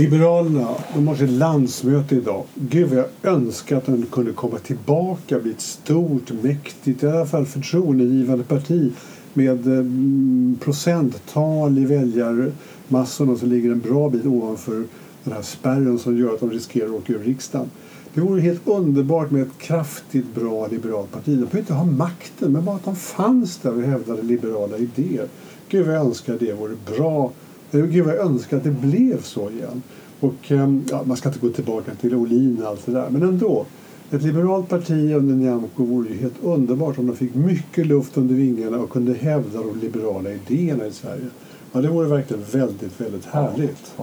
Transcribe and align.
Liberalerna 0.00 0.68
de 0.94 1.08
har 1.08 1.14
sitt 1.14 1.30
landsmöte 1.30 2.16
idag. 2.16 2.44
Gud 2.54 2.88
vad 2.88 2.98
jag 2.98 3.34
önskar 3.34 3.76
att 3.76 3.86
de 3.86 4.02
kunde 4.02 4.32
komma 4.32 4.58
tillbaka 4.58 5.36
och 5.36 5.42
bli 5.42 5.52
ett 5.52 5.60
stort, 5.60 6.32
mäktigt, 6.42 7.02
i 7.02 7.06
alla 7.06 7.26
fall 7.26 7.46
förtroendegivande 7.46 8.44
parti 8.44 8.92
med 9.34 9.66
eh, 9.66 9.72
mm, 9.72 10.58
procenttal 10.60 11.78
i 11.78 11.84
väljarmassorna 11.84 13.36
som 13.36 13.48
ligger 13.48 13.72
en 13.72 13.80
bra 13.80 14.08
bit 14.10 14.26
ovanför 14.26 14.84
den 15.24 15.34
här 15.34 15.42
spärren 15.42 15.98
som 15.98 16.18
gör 16.18 16.34
att 16.34 16.40
de 16.40 16.50
riskerar 16.50 16.86
att 16.86 16.94
åka 16.94 17.12
ur 17.12 17.18
riksdagen. 17.18 17.70
Det 18.14 18.20
vore 18.20 18.40
helt 18.40 18.68
underbart 18.68 19.30
med 19.30 19.42
ett 19.42 19.58
kraftigt 19.58 20.34
bra 20.34 20.66
liberalt 20.66 21.12
parti. 21.12 21.26
De 21.26 21.36
behöver 21.36 21.58
inte 21.58 21.74
ha 21.74 21.84
makten, 21.84 22.52
men 22.52 22.64
bara 22.64 22.76
att 22.76 22.84
de 22.84 22.96
fanns 22.96 23.56
där 23.56 23.76
och 23.76 23.82
hävdade 23.82 24.22
liberala 24.22 24.76
idéer. 24.76 25.28
Gud 25.68 25.86
vad 25.86 25.94
jag 25.94 26.06
önskar 26.06 26.36
det 26.40 26.52
vore 26.52 26.76
bra. 26.96 27.32
Gud 27.70 28.04
vad 28.04 28.14
jag 28.14 28.26
önskar 28.26 28.56
att 28.56 28.64
det 28.64 28.70
blev 28.70 29.22
så 29.22 29.50
igen. 29.50 29.82
Och, 30.20 30.52
ehm, 30.52 30.84
ja, 30.90 31.02
man 31.04 31.16
ska 31.16 31.28
inte 31.28 31.40
gå 31.40 31.48
tillbaka 31.48 31.94
till 31.94 32.14
Olin 32.14 32.62
och 32.62 32.68
allt 32.68 32.86
det 32.86 32.92
där, 32.92 33.10
men 33.10 33.22
ändå. 33.22 33.66
Ett 34.12 34.22
liberalt 34.22 34.68
parti 34.68 35.14
under 35.14 35.34
Nyamko 35.34 35.84
vore 35.84 36.08
ju 36.08 36.20
helt 36.20 36.42
underbart 36.42 36.98
om 36.98 37.06
de 37.06 37.16
fick 37.16 37.34
mycket 37.34 37.86
luft 37.86 38.16
under 38.16 38.34
vingarna 38.34 38.78
och 38.78 38.90
kunde 38.90 39.14
hävda 39.14 39.58
de 39.58 39.80
liberala 39.80 40.30
idéerna 40.30 40.86
i 40.86 40.92
Sverige. 40.92 41.26
Ja, 41.72 41.80
det 41.80 41.88
vore 41.88 42.08
verkligen 42.08 42.42
väldigt, 42.52 43.00
väldigt 43.00 43.24
härligt. 43.24 43.94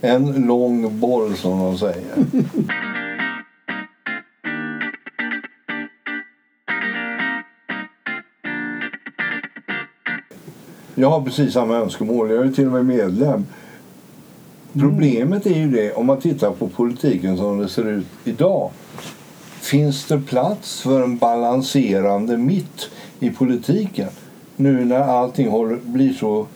En 0.00 0.46
lång 0.46 1.00
boll 1.00 1.36
som 1.36 1.58
de 1.58 1.78
säger. 1.78 2.04
Jag 10.94 11.10
har 11.10 11.20
precis 11.20 11.52
samma 11.52 11.76
önskemål. 11.76 12.30
Jag 12.30 12.46
är 12.46 12.52
till 12.52 12.66
och 12.66 12.72
med 12.72 12.86
medlem. 12.86 13.46
Problemet 14.72 15.46
är 15.46 15.58
ju 15.58 15.70
det, 15.70 15.92
om 15.92 16.06
man 16.06 16.20
tittar 16.20 16.50
på 16.50 16.68
politiken 16.68 17.36
som 17.36 17.58
det 17.58 17.68
ser 17.68 17.88
ut 17.88 18.06
idag. 18.24 18.70
Finns 19.60 20.04
det 20.06 20.20
plats 20.20 20.80
för 20.80 21.02
en 21.02 21.18
balanserande 21.18 22.36
mitt 22.36 22.90
i 23.20 23.30
politiken? 23.30 24.08
Nu 24.56 24.84
när 24.84 25.00
allting 25.00 25.48
håller, 25.48 25.76
blir 25.76 26.12
så 26.12 26.46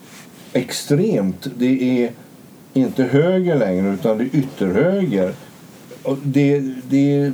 extremt. 0.53 1.47
Det 1.57 2.03
är 2.03 2.11
inte 2.73 3.03
höger 3.03 3.55
längre, 3.55 3.93
utan 3.93 4.17
det 4.17 4.23
är 4.23 4.35
ytterhöger. 4.35 5.33
Det, 6.23 6.59
det 6.89 7.15
är 7.15 7.33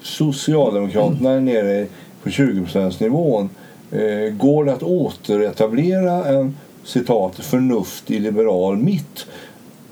Socialdemokraterna 0.00 1.30
är 1.30 1.40
nere 1.40 1.86
på 2.22 2.30
20 2.30 2.90
nivån 3.00 3.50
eh, 3.90 4.34
Går 4.34 4.64
det 4.64 4.72
att 4.72 4.82
återetablera 4.82 6.24
en 6.24 6.56
citat 6.84 7.36
förnuftig 7.36 8.20
liberal 8.20 8.76
mitt 8.76 9.26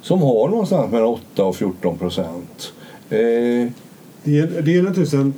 som 0.03 0.23
har 0.23 0.49
någonstans 0.49 0.93
mellan 0.93 1.09
8 1.09 1.45
och 1.45 1.57
14 1.57 1.99
procent? 1.99 2.73
Eh, 3.11 3.19
det, 4.25 4.39
är, 4.39 4.63
det 4.63 4.77
är 4.77 4.83
naturligtvis 4.83 5.15
en 5.15 5.35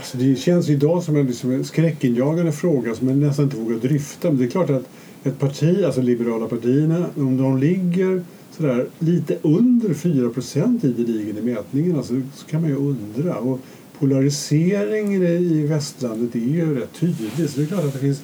Alltså 0.00 0.18
det 0.18 0.36
känns 0.36 0.68
idag 0.68 1.02
som 1.02 1.16
en, 1.16 1.26
liksom 1.26 1.64
skräckinjagande 1.64 2.52
fråga 2.52 2.94
som 2.94 3.06
man 3.06 3.20
nästan 3.20 3.44
inte 3.44 3.56
vågar 3.56 3.76
dryfta. 3.76 4.28
Men 4.28 4.38
det 4.38 4.44
är 4.44 4.50
klart 4.50 4.70
att 4.70 4.88
ett 5.24 5.38
parti, 5.38 5.84
alltså 5.84 6.00
liberala 6.00 6.46
partierna, 6.46 7.06
om 7.16 7.36
de 7.36 7.58
ligger 7.58 8.22
sådär 8.56 8.86
lite 8.98 9.36
under 9.42 9.94
4 9.94 10.30
procent 10.30 10.84
ideligen 10.84 11.38
i 11.38 11.42
mätningen 11.42 11.96
alltså, 11.96 12.20
så 12.34 12.46
kan 12.46 12.60
man 12.60 12.70
ju 12.70 12.76
undra. 12.76 13.36
Och 13.36 13.60
polariseringen 14.00 15.22
i 15.22 15.66
västlandet 15.66 16.34
är 16.34 16.38
ju 16.38 16.80
rätt 16.80 16.92
tydlig. 17.00 17.50
Så 17.50 17.60
det 17.60 17.62
är 17.62 17.66
klart 17.66 17.84
att 17.84 17.92
det 17.92 17.98
finns, 17.98 18.22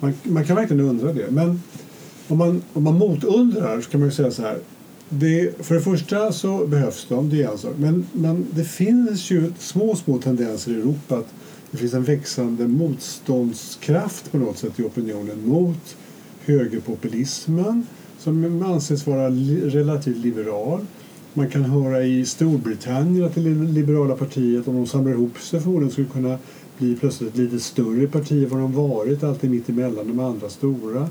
man, 0.00 0.14
man 0.22 0.44
kan 0.44 0.56
verkligen 0.56 0.84
undra 0.84 1.12
det. 1.12 1.30
Men 1.30 1.62
om 2.28 2.38
man, 2.38 2.62
om 2.72 2.82
man 2.82 2.94
motundrar 2.98 3.80
så 3.80 3.90
kan 3.90 4.00
man 4.00 4.08
ju 4.08 4.14
säga 4.14 4.30
så 4.30 4.42
här. 4.42 4.58
Det, 5.08 5.66
för 5.66 5.74
det 5.74 5.80
första 5.80 6.32
så 6.32 6.66
behövs 6.66 7.06
de, 7.08 7.30
det 7.30 7.42
är 7.42 7.48
alltså. 7.48 7.74
Men, 7.78 8.06
men 8.12 8.46
det 8.50 8.64
finns 8.64 9.30
ju 9.30 9.52
små, 9.58 9.96
små 9.96 10.18
tendenser 10.18 10.72
i 10.72 10.74
Europa 10.74 11.16
att 11.16 11.34
det 11.70 11.76
finns 11.76 11.94
en 11.94 12.04
växande 12.04 12.68
motståndskraft 12.68 14.32
på 14.32 14.38
något 14.38 14.58
sätt 14.58 14.80
i 14.80 14.82
opinionen 14.82 15.48
mot 15.48 15.96
högerpopulismen 16.44 17.86
som 18.18 18.62
anses 18.62 19.06
vara 19.06 19.30
relativt 19.30 20.16
liberal. 20.16 20.86
Man 21.36 21.50
kan 21.50 21.64
höra 21.64 22.02
i 22.02 22.26
Storbritannien 22.26 23.24
att 23.24 23.34
det 23.34 23.40
liberala 23.40 24.16
partiet, 24.16 24.68
om 24.68 24.74
de 24.74 24.86
samlar 24.86 25.12
ihop 25.12 25.38
sig 25.38 25.60
förmodligen 25.60 25.92
skulle 25.92 26.06
kunna 26.06 26.38
bli 26.78 26.96
plötsligt 26.96 27.30
ett 27.30 27.36
lite 27.36 27.60
större 27.60 28.06
parti 28.06 28.44
än 28.44 28.48
vad 28.48 28.60
de 28.60 28.72
varit, 28.72 29.22
alltid 29.22 29.50
mitt 29.50 29.68
emellan 29.68 30.08
de 30.08 30.20
andra 30.20 30.48
stora. 30.48 31.08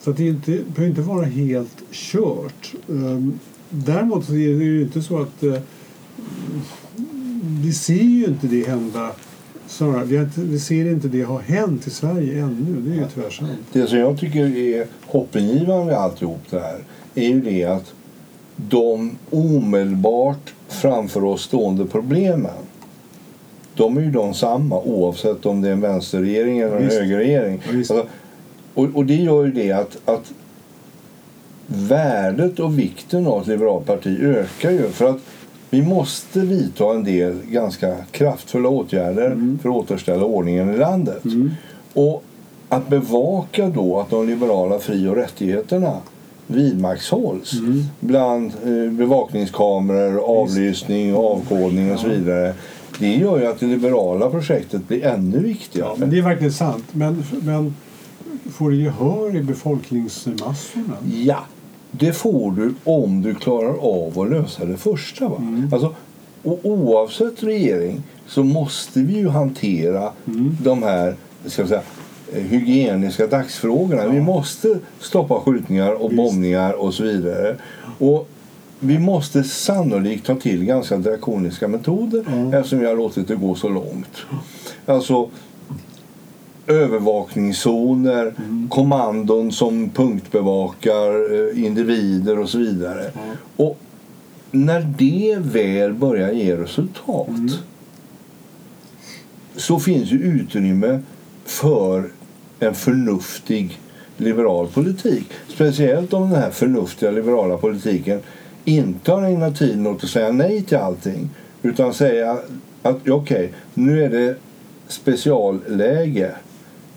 Så 0.00 0.10
att 0.10 0.16
det, 0.16 0.26
inte, 0.26 0.50
det 0.50 0.74
behöver 0.74 0.86
inte 0.86 1.00
vara 1.00 1.24
helt 1.24 1.82
kört. 1.90 2.74
Um, 2.86 3.38
däremot 3.70 4.24
så 4.24 4.32
är 4.32 4.58
det 4.58 4.64
ju 4.64 4.82
inte 4.82 5.02
så 5.02 5.18
att 5.18 5.42
uh, 5.42 5.58
vi 7.62 7.72
ser 7.72 7.94
ju 7.94 8.24
inte 8.24 8.46
det 8.46 8.68
hända 8.68 9.12
Snarare, 9.66 10.04
vi, 10.04 10.26
vi 10.36 10.58
ser 10.58 10.90
inte 10.90 11.08
det 11.08 11.24
ha 11.24 11.38
hänt 11.38 11.86
i 11.86 11.90
Sverige 11.90 12.42
ännu. 12.42 12.80
Det 12.80 12.90
är 12.90 12.94
ju 12.94 13.06
tyvärr 13.14 13.30
sant. 13.30 13.50
Det 13.72 13.86
som 13.86 13.98
jag 13.98 14.18
tycker 14.18 14.56
är 14.56 14.86
hoppingivande 15.06 15.92
i 15.92 15.96
alltihop 15.96 16.40
det 16.50 16.60
här 16.60 16.78
är 17.14 17.28
ju 17.28 17.40
det 17.40 17.64
att 17.64 17.94
de 18.68 19.16
omedelbart 19.30 20.54
framför 20.68 21.24
oss 21.24 21.42
stående 21.42 21.84
problemen 21.84 22.52
de 23.78 23.96
är 23.96 24.00
ju 24.00 24.10
de 24.10 24.34
samma 24.34 24.80
oavsett 24.80 25.46
om 25.46 25.60
det 25.60 25.68
är 25.68 25.72
en 25.72 25.80
vänsterregering 25.80 26.58
eller 26.58 26.76
en 26.76 26.84
Visst. 26.84 26.98
högerregering. 26.98 27.62
Alltså, 27.68 28.06
och, 28.74 28.88
och 28.94 29.04
det 29.04 29.14
gör 29.14 29.44
ju 29.44 29.52
det 29.52 29.72
att, 29.72 29.98
att 30.04 30.32
värdet 31.66 32.60
och 32.60 32.78
vikten 32.78 33.26
av 33.26 33.42
ett 33.42 33.46
liberalt 33.46 33.86
parti 33.86 34.20
ökar 34.22 34.70
ju. 34.70 34.88
För 34.88 35.04
att 35.10 35.18
vi 35.70 35.82
måste 35.82 36.40
vidta 36.40 36.94
en 36.94 37.04
del 37.04 37.38
ganska 37.50 37.96
kraftfulla 38.10 38.68
åtgärder 38.68 39.26
mm. 39.26 39.58
för 39.62 39.68
att 39.68 39.74
återställa 39.74 40.24
ordningen 40.24 40.74
i 40.74 40.76
landet. 40.76 41.24
Mm. 41.24 41.50
Och 41.94 42.24
att 42.68 42.88
bevaka 42.88 43.68
då 43.68 44.00
att 44.00 44.10
de 44.10 44.26
liberala 44.26 44.78
fri 44.78 45.08
och 45.08 45.16
rättigheterna 45.16 45.96
vidmakthålls 46.48 47.52
mm. 47.58 47.84
bland 48.00 48.52
eh, 48.64 48.92
bevakningskameror, 48.92 50.40
avlyssning, 50.40 51.14
avkodning 51.14 51.92
och 51.92 52.00
så 52.00 52.08
vidare. 52.08 52.54
Det 52.98 53.14
gör 53.14 53.38
ju 53.38 53.46
att 53.46 53.60
det 53.60 53.66
liberala 53.66 54.30
projektet 54.30 54.88
blir 54.88 55.04
ännu 55.04 55.38
viktigare. 55.38 55.88
Ja, 55.88 55.96
men 55.98 56.10
det 56.10 56.18
är 56.18 56.22
verkligen 56.22 56.52
sant. 56.52 56.84
Men, 56.92 57.24
men 57.42 57.74
får 58.52 58.70
du 58.70 58.82
gehör 58.82 59.36
i 59.36 59.42
befolkningsmassorna? 59.42 60.96
Ja, 61.12 61.38
det 61.90 62.12
får 62.12 62.52
du 62.52 62.74
om 62.84 63.22
du 63.22 63.34
klarar 63.34 63.76
av 63.80 64.20
att 64.20 64.30
lösa 64.30 64.64
det 64.64 64.76
första. 64.76 65.28
Va? 65.28 65.36
Mm. 65.36 65.70
Alltså, 65.72 65.94
och 66.42 66.60
oavsett 66.62 67.42
regering 67.42 68.02
så 68.26 68.44
måste 68.44 69.00
vi 69.00 69.16
ju 69.16 69.28
hantera 69.28 70.12
mm. 70.26 70.56
de 70.62 70.82
här 70.82 71.16
ska 71.46 71.66
säga, 71.66 71.78
eh, 71.78 71.84
hygieniska 72.32 73.26
dagsfrågorna. 73.26 74.04
Ja. 74.04 74.10
Vi 74.10 74.20
måste 74.20 74.78
stoppa 75.00 75.40
skjutningar 75.40 75.92
och 75.92 76.10
Visst. 76.10 76.16
bombningar 76.16 76.72
och 76.72 76.94
så 76.94 77.02
vidare. 77.02 77.56
Och 77.98 78.28
vi 78.80 78.98
måste 78.98 79.44
sannolikt 79.44 80.26
ta 80.26 80.34
till 80.34 80.64
ganska 80.64 80.96
drakoniska 80.96 81.68
metoder 81.68 82.24
mm. 82.28 82.54
eftersom 82.54 82.78
vi 82.78 82.86
har 82.86 82.96
låtit 82.96 83.28
det 83.28 83.36
gå 83.36 83.54
så 83.54 83.68
långt. 83.68 84.16
Alltså 84.86 85.28
övervakningszoner, 86.66 88.34
mm. 88.38 88.68
kommandon 88.68 89.52
som 89.52 89.90
punktbevakar 89.90 91.34
eh, 91.34 91.64
individer 91.64 92.38
och 92.38 92.48
så 92.48 92.58
vidare. 92.58 93.02
Mm. 93.02 93.36
Och 93.56 93.78
när 94.50 94.80
det 94.98 95.36
väl 95.38 95.94
börjar 95.94 96.32
ge 96.32 96.56
resultat 96.56 97.28
mm. 97.28 97.50
så 99.56 99.78
finns 99.78 100.10
ju 100.10 100.18
utrymme 100.18 101.00
för 101.44 102.10
en 102.60 102.74
förnuftig 102.74 103.78
liberal 104.16 104.66
politik. 104.66 105.26
Speciellt 105.48 106.12
om 106.12 106.30
den 106.30 106.42
här 106.42 106.50
förnuftiga 106.50 107.10
liberala 107.10 107.56
politiken 107.56 108.20
inte 108.64 109.12
har 109.12 109.22
ägnat 109.22 109.58
tiden 109.58 109.86
åt 109.86 110.04
att 110.04 110.10
säga 110.10 110.32
nej 110.32 110.62
till 110.62 110.78
allting 110.78 111.30
utan 111.62 111.94
säga 111.94 112.38
att 112.82 112.96
okej, 112.96 113.12
okay, 113.12 113.48
nu 113.74 114.04
är 114.04 114.10
det 114.10 114.36
specialläge 114.88 116.34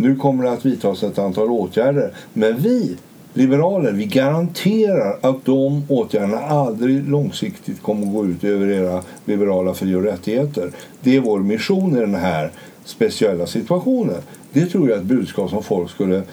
nu 0.02 0.16
kommer 0.16 0.44
det 0.44 0.52
att 0.52 0.66
vidtas 0.66 1.04
ett 1.04 1.20
antal 1.20 1.50
åtgärder. 1.50 2.14
Men 2.34 2.58
vi 2.58 2.98
liberaler 3.34 3.92
vi 3.92 4.06
garanterar 4.06 5.18
att 5.22 5.46
de 5.46 5.84
åtgärderna 5.88 6.40
aldrig 6.40 7.10
långsiktigt 7.10 7.82
kommer 7.82 8.08
att 8.08 8.14
gå 8.14 8.26
ut 8.26 8.44
över 8.44 8.68
era 8.68 9.04
liberala 9.26 9.74
fri 9.74 9.96
och 9.96 10.04
rättigheter. 10.04 10.72
Det 11.02 11.16
är 11.16 11.20
vår 11.20 11.40
mission 11.40 11.98
i 11.98 12.00
den 12.00 12.16
här 12.16 12.52
speciella 12.86 13.48
situationen. 13.48 14.22
Det 14.54 14.66
tror 14.66 14.90
jag 14.90 14.98
är 14.98 15.02
ett 15.02 15.08
budskap 15.08 15.50
som 15.50 15.64
folk 15.64 15.90
skulle... 15.90 16.24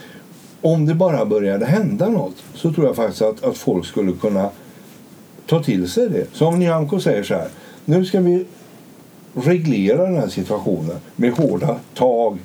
Om 0.60 0.86
det 0.86 0.94
bara 0.94 1.24
började 1.24 1.66
hända 1.66 2.08
något 2.08 2.36
så 2.54 2.72
tror 2.72 2.86
jag 2.86 2.96
faktiskt 2.96 3.22
att, 3.22 3.44
att 3.44 3.58
folk 3.58 3.86
skulle 3.86 4.12
kunna 4.12 4.50
ta 5.46 5.62
till 5.62 5.90
sig 5.90 6.08
det. 6.08 6.26
Som 6.32 6.58
Nyamko 6.58 7.00
säger 7.00 7.22
så 7.22 7.34
här. 7.34 7.48
Nu 7.84 8.04
ska 8.04 8.20
vi 8.20 8.44
reglera 9.34 10.02
den 10.02 10.16
här 10.16 10.28
situationen 10.28 10.96
med 11.16 11.32
hårda 11.32 11.76
tag 11.94 12.38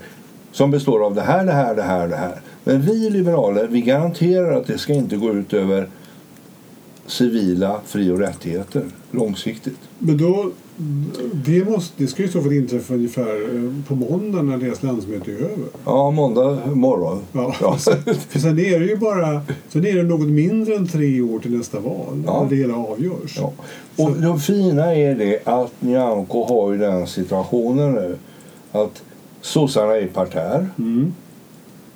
som 0.51 0.71
består 0.71 1.05
av 1.05 1.15
det 1.15 1.21
här, 1.21 1.45
det 1.45 1.51
här, 1.51 1.75
det 1.75 1.81
här, 1.81 2.07
det 2.07 2.15
här. 2.15 2.41
Men 2.63 2.81
vi 2.81 3.09
liberaler 3.09 3.67
vi 3.67 3.81
garanterar 3.81 4.57
att 4.57 4.67
det 4.67 4.77
ska 4.77 4.93
inte 4.93 5.15
gå 5.15 5.33
ut 5.33 5.53
över 5.53 5.87
civila 7.05 7.79
fri 7.85 8.11
och 8.11 8.19
rättigheter 8.19 8.83
långsiktigt. 9.11 9.79
Men 9.99 10.17
då, 10.17 10.51
det, 11.33 11.65
måste, 11.65 11.93
det 11.97 12.07
ska 12.07 12.21
ju 12.21 12.29
i 12.29 12.31
så 12.31 12.41
fall 12.41 12.53
inträffa 12.53 12.93
ungefär 12.93 13.55
eh, 13.55 13.87
på 13.87 13.95
måndag 13.95 14.41
när 14.41 14.57
deras 14.57 14.83
landsmöte 14.83 15.31
är 15.31 15.35
över. 15.35 15.49
Ja, 15.85 16.11
måndag 16.11 16.59
morgon. 16.65 17.21
Ja. 17.31 17.55
Ja. 17.61 17.77
För 18.29 18.39
sen 18.39 18.59
är 18.59 18.79
det 18.79 18.85
ju 18.85 18.95
bara 18.97 19.41
sen 19.69 19.85
är 19.85 19.95
det 19.95 20.03
något 20.03 20.27
mindre 20.27 20.75
än 20.75 20.87
tre 20.87 21.21
år 21.21 21.39
till 21.39 21.57
nästa 21.57 21.79
val 21.79 22.23
Ja. 22.25 22.43
när 22.43 22.49
det 22.49 22.55
hela 22.55 22.75
avgörs. 22.75 23.37
Ja. 23.37 23.51
Och 23.97 24.11
det 24.11 24.39
fina 24.39 24.95
är 24.95 25.15
det 25.15 25.39
att 25.47 25.71
Nyamko 25.79 26.43
har 26.43 26.71
ju 26.71 26.77
den 26.77 27.07
situationen 27.07 27.91
nu 27.93 28.17
att 28.71 29.01
sossarna 29.41 29.95
är 29.95 30.01
i 30.01 30.07
parterr. 30.07 30.67
Mm. 30.77 31.13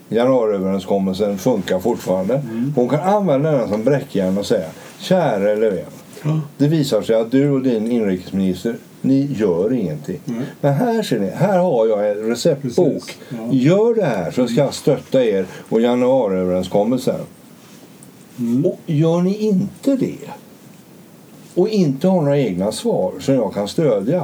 Januariöverenskommelsen 0.09 1.37
funkar 1.37 1.79
fortfarande. 1.79 2.41
Hon 2.75 2.89
kan 2.89 2.99
använda 2.99 3.51
den 3.51 3.69
som 3.69 3.83
bräckjärn 3.83 4.37
och 4.37 4.45
säga 4.45 4.67
Käre 4.99 5.55
Löfven, 5.55 5.85
Ja. 6.23 6.41
det 6.57 6.67
visar 6.67 7.01
sig 7.01 7.15
att 7.15 7.31
du 7.31 7.49
och 7.49 7.61
din 7.61 7.91
inrikesminister 7.91 8.75
ni 9.01 9.29
gör 9.37 9.73
ingenting. 9.73 10.19
Nej. 10.25 10.41
Men 10.61 10.73
här 10.73 11.03
ser 11.03 11.19
ni, 11.19 11.29
här 11.29 11.57
har 11.59 11.87
jag 11.87 12.11
en 12.11 12.17
receptbok. 12.29 13.15
Ja. 13.29 13.37
Gör 13.51 13.95
det 13.95 14.05
här 14.05 14.31
så 14.31 14.47
ska 14.47 14.55
jag 14.61 14.73
stötta 14.73 15.23
er 15.25 15.45
och 15.69 15.81
januariöverenskommelsen. 15.81 17.19
Mm. 18.39 18.65
Och 18.65 18.79
gör 18.85 19.21
ni 19.21 19.37
inte 19.37 19.95
det 19.95 20.17
och 21.55 21.69
inte 21.69 22.07
har 22.07 22.21
några 22.21 22.37
egna 22.39 22.71
svar 22.71 23.13
som 23.19 23.35
jag 23.35 23.53
kan 23.53 23.67
stödja 23.67 24.23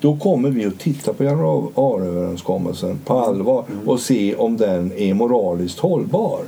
då 0.00 0.16
kommer 0.16 0.50
vi 0.50 0.66
att 0.66 0.78
titta 0.78 1.12
på 1.12 1.24
januariöverenskommelsen 1.24 2.98
på 3.04 3.14
allvar 3.18 3.64
och 3.86 4.00
se 4.00 4.34
om 4.34 4.56
den 4.56 4.92
är 4.96 5.14
moraliskt 5.14 5.78
hållbar. 5.78 6.40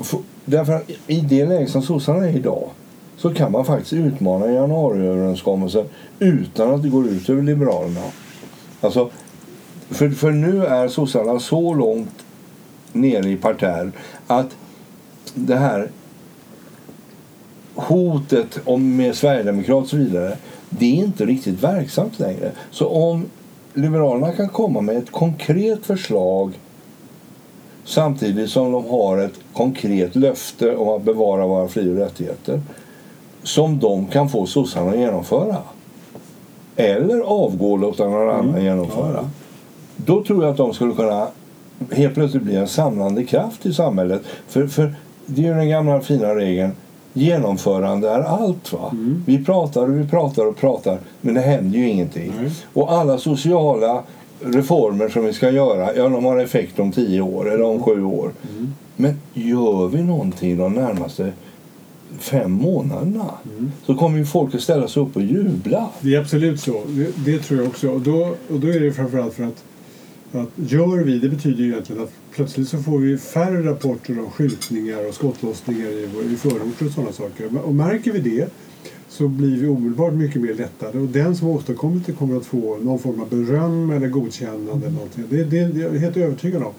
F- 0.00 0.14
Därför 0.44 0.80
i 1.06 1.20
det 1.20 1.46
läge 1.46 1.66
som 1.66 1.82
sossarna 1.82 2.28
är 2.28 2.36
idag 2.36 2.68
så 3.20 3.34
kan 3.34 3.52
man 3.52 3.64
faktiskt 3.64 3.92
utmana 3.92 4.46
januariöverenskommelsen 4.46 5.84
utan 6.18 6.74
att 6.74 6.82
det 6.82 6.88
går 6.88 7.08
ut 7.08 7.30
över 7.30 7.42
Liberalerna. 7.42 8.00
Alltså, 8.80 9.10
för, 9.90 10.10
för 10.10 10.30
nu 10.30 10.66
är 10.66 10.88
sossarna 10.88 11.40
så 11.40 11.74
långt 11.74 12.24
nere 12.92 13.30
i 13.30 13.36
parterr 13.36 13.92
att 14.26 14.56
det 15.34 15.56
här 15.56 15.90
hotet 17.74 18.60
om 18.64 18.96
med 18.96 19.16
Sverigedemokraterna 19.16 19.82
och 19.82 19.88
så 19.88 19.96
vidare 19.96 20.36
det 20.70 20.86
är 20.86 21.04
inte 21.04 21.26
riktigt 21.26 21.62
verksamt 21.62 22.18
längre. 22.18 22.52
Så 22.70 22.88
om 22.88 23.26
Liberalerna 23.74 24.32
kan 24.32 24.48
komma 24.48 24.80
med 24.80 24.96
ett 24.96 25.10
konkret 25.10 25.86
förslag 25.86 26.58
samtidigt 27.84 28.50
som 28.50 28.72
de 28.72 28.84
har 28.84 29.18
ett 29.18 29.40
konkret 29.52 30.16
löfte 30.16 30.76
om 30.76 30.88
att 30.88 31.02
bevara 31.02 31.46
våra 31.46 31.68
fri 31.68 31.92
och 31.92 31.96
rättigheter 31.96 32.60
som 33.42 33.78
de 33.78 34.06
kan 34.06 34.28
få 34.28 34.46
sossarna 34.46 34.90
att 34.90 34.98
genomföra 34.98 35.56
eller 36.76 37.20
avgå 37.20 37.72
och 37.72 37.78
låta 37.78 38.08
någon 38.08 38.30
annan 38.30 38.64
genomföra 38.64 39.14
Ja. 39.14 39.28
då 39.96 40.24
tror 40.24 40.44
jag 40.44 40.50
att 40.50 40.56
de 40.56 40.74
skulle 40.74 40.94
kunna 40.94 41.28
helt 41.92 42.14
plötsligt 42.14 42.42
bli 42.42 42.56
en 42.56 42.68
samlande 42.68 43.24
kraft 43.24 43.66
i 43.66 43.72
samhället. 43.74 44.22
För, 44.48 44.66
för 44.66 44.94
det 45.26 45.42
är 45.42 45.46
ju 45.46 45.54
den 45.54 45.68
gamla 45.68 46.00
fina 46.00 46.34
regeln 46.34 46.72
genomförande 47.12 48.10
är 48.10 48.20
allt. 48.20 48.72
va 48.72 48.88
Mm. 48.92 49.22
Vi 49.26 49.44
pratar 49.44 49.82
och 49.82 49.98
vi 49.98 50.08
pratar 50.08 50.46
och 50.46 50.56
pratar 50.56 50.98
men 51.20 51.34
det 51.34 51.40
händer 51.40 51.78
ju 51.78 51.88
ingenting. 51.88 52.32
Nej. 52.40 52.50
Och 52.72 52.92
alla 52.92 53.18
sociala 53.18 54.02
reformer 54.40 55.08
som 55.08 55.24
vi 55.24 55.32
ska 55.32 55.50
göra, 55.50 55.94
ja 55.96 56.08
de 56.08 56.24
har 56.24 56.38
effekt 56.38 56.78
om 56.78 56.92
tio 56.92 57.20
år 57.20 57.52
eller 57.52 57.64
om 57.64 57.82
sju 57.82 58.04
år. 58.04 58.30
Mm. 58.52 58.74
Men 58.96 59.20
gör 59.34 59.88
vi 59.88 60.02
någonting 60.02 60.56
de 60.56 60.72
närmaste 60.72 61.32
fem 62.20 62.52
månaderna 62.52 63.30
Mm. 63.58 63.72
så 63.86 63.94
kommer 63.94 64.18
ju 64.18 64.24
folk 64.24 64.54
att 64.54 64.60
ställa 64.60 64.88
sig 64.88 65.02
upp 65.02 65.16
och 65.16 65.22
jubla. 65.22 65.88
Det 66.00 66.14
är 66.14 66.20
absolut 66.20 66.60
så. 66.60 66.82
Det, 66.88 67.24
det 67.24 67.38
tror 67.38 67.60
jag 67.60 67.68
också. 67.68 67.88
Och 67.88 68.00
då, 68.00 68.34
och 68.50 68.60
då 68.60 68.68
är 68.68 68.80
det 68.80 68.92
framförallt 68.92 69.34
för 69.34 69.44
att, 69.44 69.64
att 70.32 70.48
gör 70.56 71.04
vi, 71.04 71.18
det 71.18 71.28
betyder 71.28 71.64
ju 71.64 71.70
egentligen 71.70 72.02
att 72.02 72.12
plötsligt 72.34 72.68
så 72.68 72.78
får 72.78 72.98
vi 72.98 73.18
färre 73.18 73.70
rapporter 73.70 74.18
om 74.18 74.30
skjutningar 74.30 75.08
och 75.08 75.14
skottlossningar 75.14 75.88
i, 75.88 76.08
i 76.32 76.36
förorter 76.36 76.86
och 76.86 76.92
sådana 76.92 77.12
saker. 77.12 77.48
Och 77.64 77.74
märker 77.74 78.12
vi 78.12 78.18
det 78.18 78.48
så 79.08 79.28
blir 79.28 79.56
vi 79.60 79.66
omedelbart 79.66 80.12
mycket 80.12 80.42
mer 80.42 80.54
lättade. 80.54 80.98
Och 80.98 81.06
den 81.08 81.36
som 81.36 81.48
åstadkommit 81.48 82.06
det 82.06 82.12
kommer 82.12 82.36
att 82.36 82.46
få 82.46 82.78
någon 82.82 82.98
form 82.98 83.20
av 83.20 83.28
beröm 83.28 83.90
eller 83.90 84.08
godkännande. 84.08 84.86
Eller 84.86 84.90
någonting. 84.90 85.24
Det, 85.30 85.44
det, 85.44 85.64
det 85.64 85.80
är 85.80 85.92
jag 85.92 86.00
helt 86.00 86.16
övertygad 86.16 86.62
om. 86.62 86.72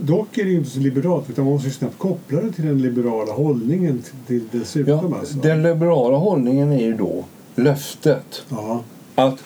Dock 0.00 0.38
är 0.38 0.44
det 0.44 0.50
ju 0.50 0.56
inte 0.56 0.70
så 0.70 0.80
liberalt 0.80 1.30
utan 1.30 1.44
man 1.44 1.54
måste 1.54 1.68
ju 1.68 1.74
snabbt 1.74 1.98
koppla 1.98 2.40
det 2.40 2.52
till 2.52 2.66
den 2.66 2.82
liberala 2.82 3.32
hållningen 3.32 4.02
till, 4.26 4.42
dessutom. 4.52 5.12
Ja, 5.12 5.18
alltså. 5.18 5.38
den 5.38 5.62
liberala 5.62 6.16
hållningen 6.16 6.72
är 6.72 6.82
ju 6.82 6.96
då 6.96 7.24
löftet 7.54 8.44
ja. 8.48 8.82
att 9.14 9.38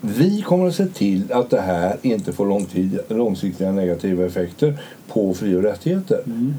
vi 0.00 0.42
kommer 0.42 0.68
att 0.68 0.74
se 0.74 0.86
till 0.86 1.32
att 1.32 1.50
det 1.50 1.60
här 1.60 1.96
inte 2.02 2.32
får 2.32 2.46
långtid, 2.46 2.98
långsiktiga 3.08 3.72
negativa 3.72 4.26
effekter 4.26 4.78
på 5.08 5.34
fri 5.34 5.56
och 5.56 5.62
rättigheter. 5.62 6.22
Mm. 6.26 6.54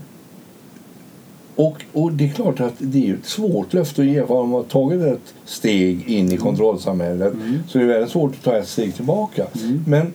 Och, 1.56 1.86
och 1.94 2.12
det 2.12 2.26
är 2.26 2.30
klart 2.30 2.60
att 2.60 2.74
det 2.78 3.10
är 3.10 3.14
ett 3.14 3.26
svårt 3.26 3.74
löfte 3.74 4.02
att 4.02 4.08
ge 4.08 4.26
för 4.28 4.34
om 4.34 4.50
man 4.50 4.62
har 4.62 4.68
tagit 4.68 5.02
ett 5.02 5.34
steg 5.46 6.10
in 6.10 6.32
i 6.32 6.38
kontrollsamhället 6.38 7.34
Mm. 7.34 7.60
så 7.68 7.80
är 7.80 7.84
det 7.84 7.94
väldigt 7.94 8.12
svårt 8.12 8.32
att 8.32 8.44
ta 8.44 8.58
ett 8.58 8.68
steg 8.68 8.96
tillbaka. 8.96 9.48
Mm. 9.56 9.84
Men 9.88 10.14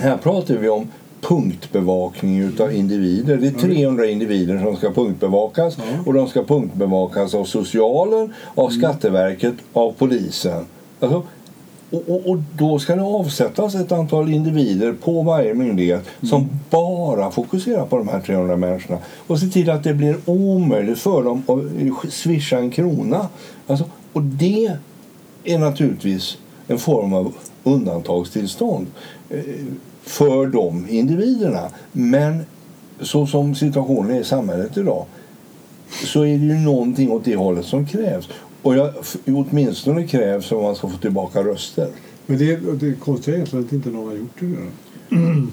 här 0.00 0.16
pratar 0.16 0.56
vi 0.56 0.68
om 0.68 0.88
punktbevakning 1.20 2.38
utav 2.38 2.74
individer. 2.74 3.36
Det 3.36 3.46
är 3.46 3.50
300 3.50 4.06
individer 4.06 4.58
som 4.58 4.76
ska 4.76 4.92
punktbevakas 4.92 5.76
och 6.06 6.14
de 6.14 6.28
ska 6.28 6.44
punktbevakas 6.44 7.34
av 7.34 7.44
socialen, 7.44 8.34
av 8.54 8.70
Skatteverket, 8.70 9.54
av 9.72 9.92
polisen. 9.98 10.64
Alltså, 11.00 11.22
och, 11.90 12.02
och, 12.08 12.30
och 12.30 12.38
då 12.56 12.78
ska 12.78 12.96
det 12.96 13.02
avsättas 13.02 13.74
ett 13.74 13.92
antal 13.92 14.30
individer 14.30 14.92
på 14.92 15.22
varje 15.22 15.54
myndighet 15.54 16.04
som 16.22 16.48
bara 16.70 17.30
fokuserar 17.30 17.86
på 17.86 17.98
de 17.98 18.08
här 18.08 18.20
300 18.20 18.56
människorna 18.56 18.98
och 19.26 19.38
se 19.38 19.46
till 19.46 19.70
att 19.70 19.84
det 19.84 19.94
blir 19.94 20.16
omöjligt 20.24 20.98
för 20.98 21.24
dem 21.24 21.42
att 21.48 22.12
swisha 22.12 22.58
en 22.58 22.70
krona. 22.70 23.28
Alltså, 23.66 23.84
och 24.12 24.22
det 24.22 24.72
är 25.44 25.58
naturligtvis 25.58 26.38
en 26.66 26.78
form 26.78 27.12
av 27.12 27.32
undantagstillstånd 27.64 28.86
eh, 29.30 29.40
för 30.08 30.46
de 30.46 30.88
individerna. 30.88 31.70
Men 31.92 32.44
så 33.00 33.26
som 33.26 33.54
situationen 33.54 34.10
är 34.10 34.20
i 34.20 34.24
samhället 34.24 34.76
idag 34.76 35.06
så 35.90 36.22
är 36.22 36.38
det 36.38 36.44
ju 36.44 36.54
någonting 36.54 37.10
åt 37.10 37.24
det 37.24 37.36
hållet 37.36 37.64
som 37.64 37.86
krävs. 37.86 38.28
Och 38.62 38.76
jag, 38.76 38.94
åtminstone 39.26 40.06
krävs 40.06 40.52
om 40.52 40.62
man 40.62 40.76
ska 40.76 40.88
få 40.88 40.98
tillbaka 40.98 41.42
röster. 41.42 41.88
Men 42.26 42.38
det, 42.38 42.56
det 42.80 42.94
konstiga 43.00 43.34
är 43.34 43.38
egentligen 43.38 43.64
att 43.64 43.72
inte 43.72 43.90
någon 43.90 44.08
har 44.08 44.14
gjort 44.14 44.40
det 44.40 44.46
redan. 44.46 45.52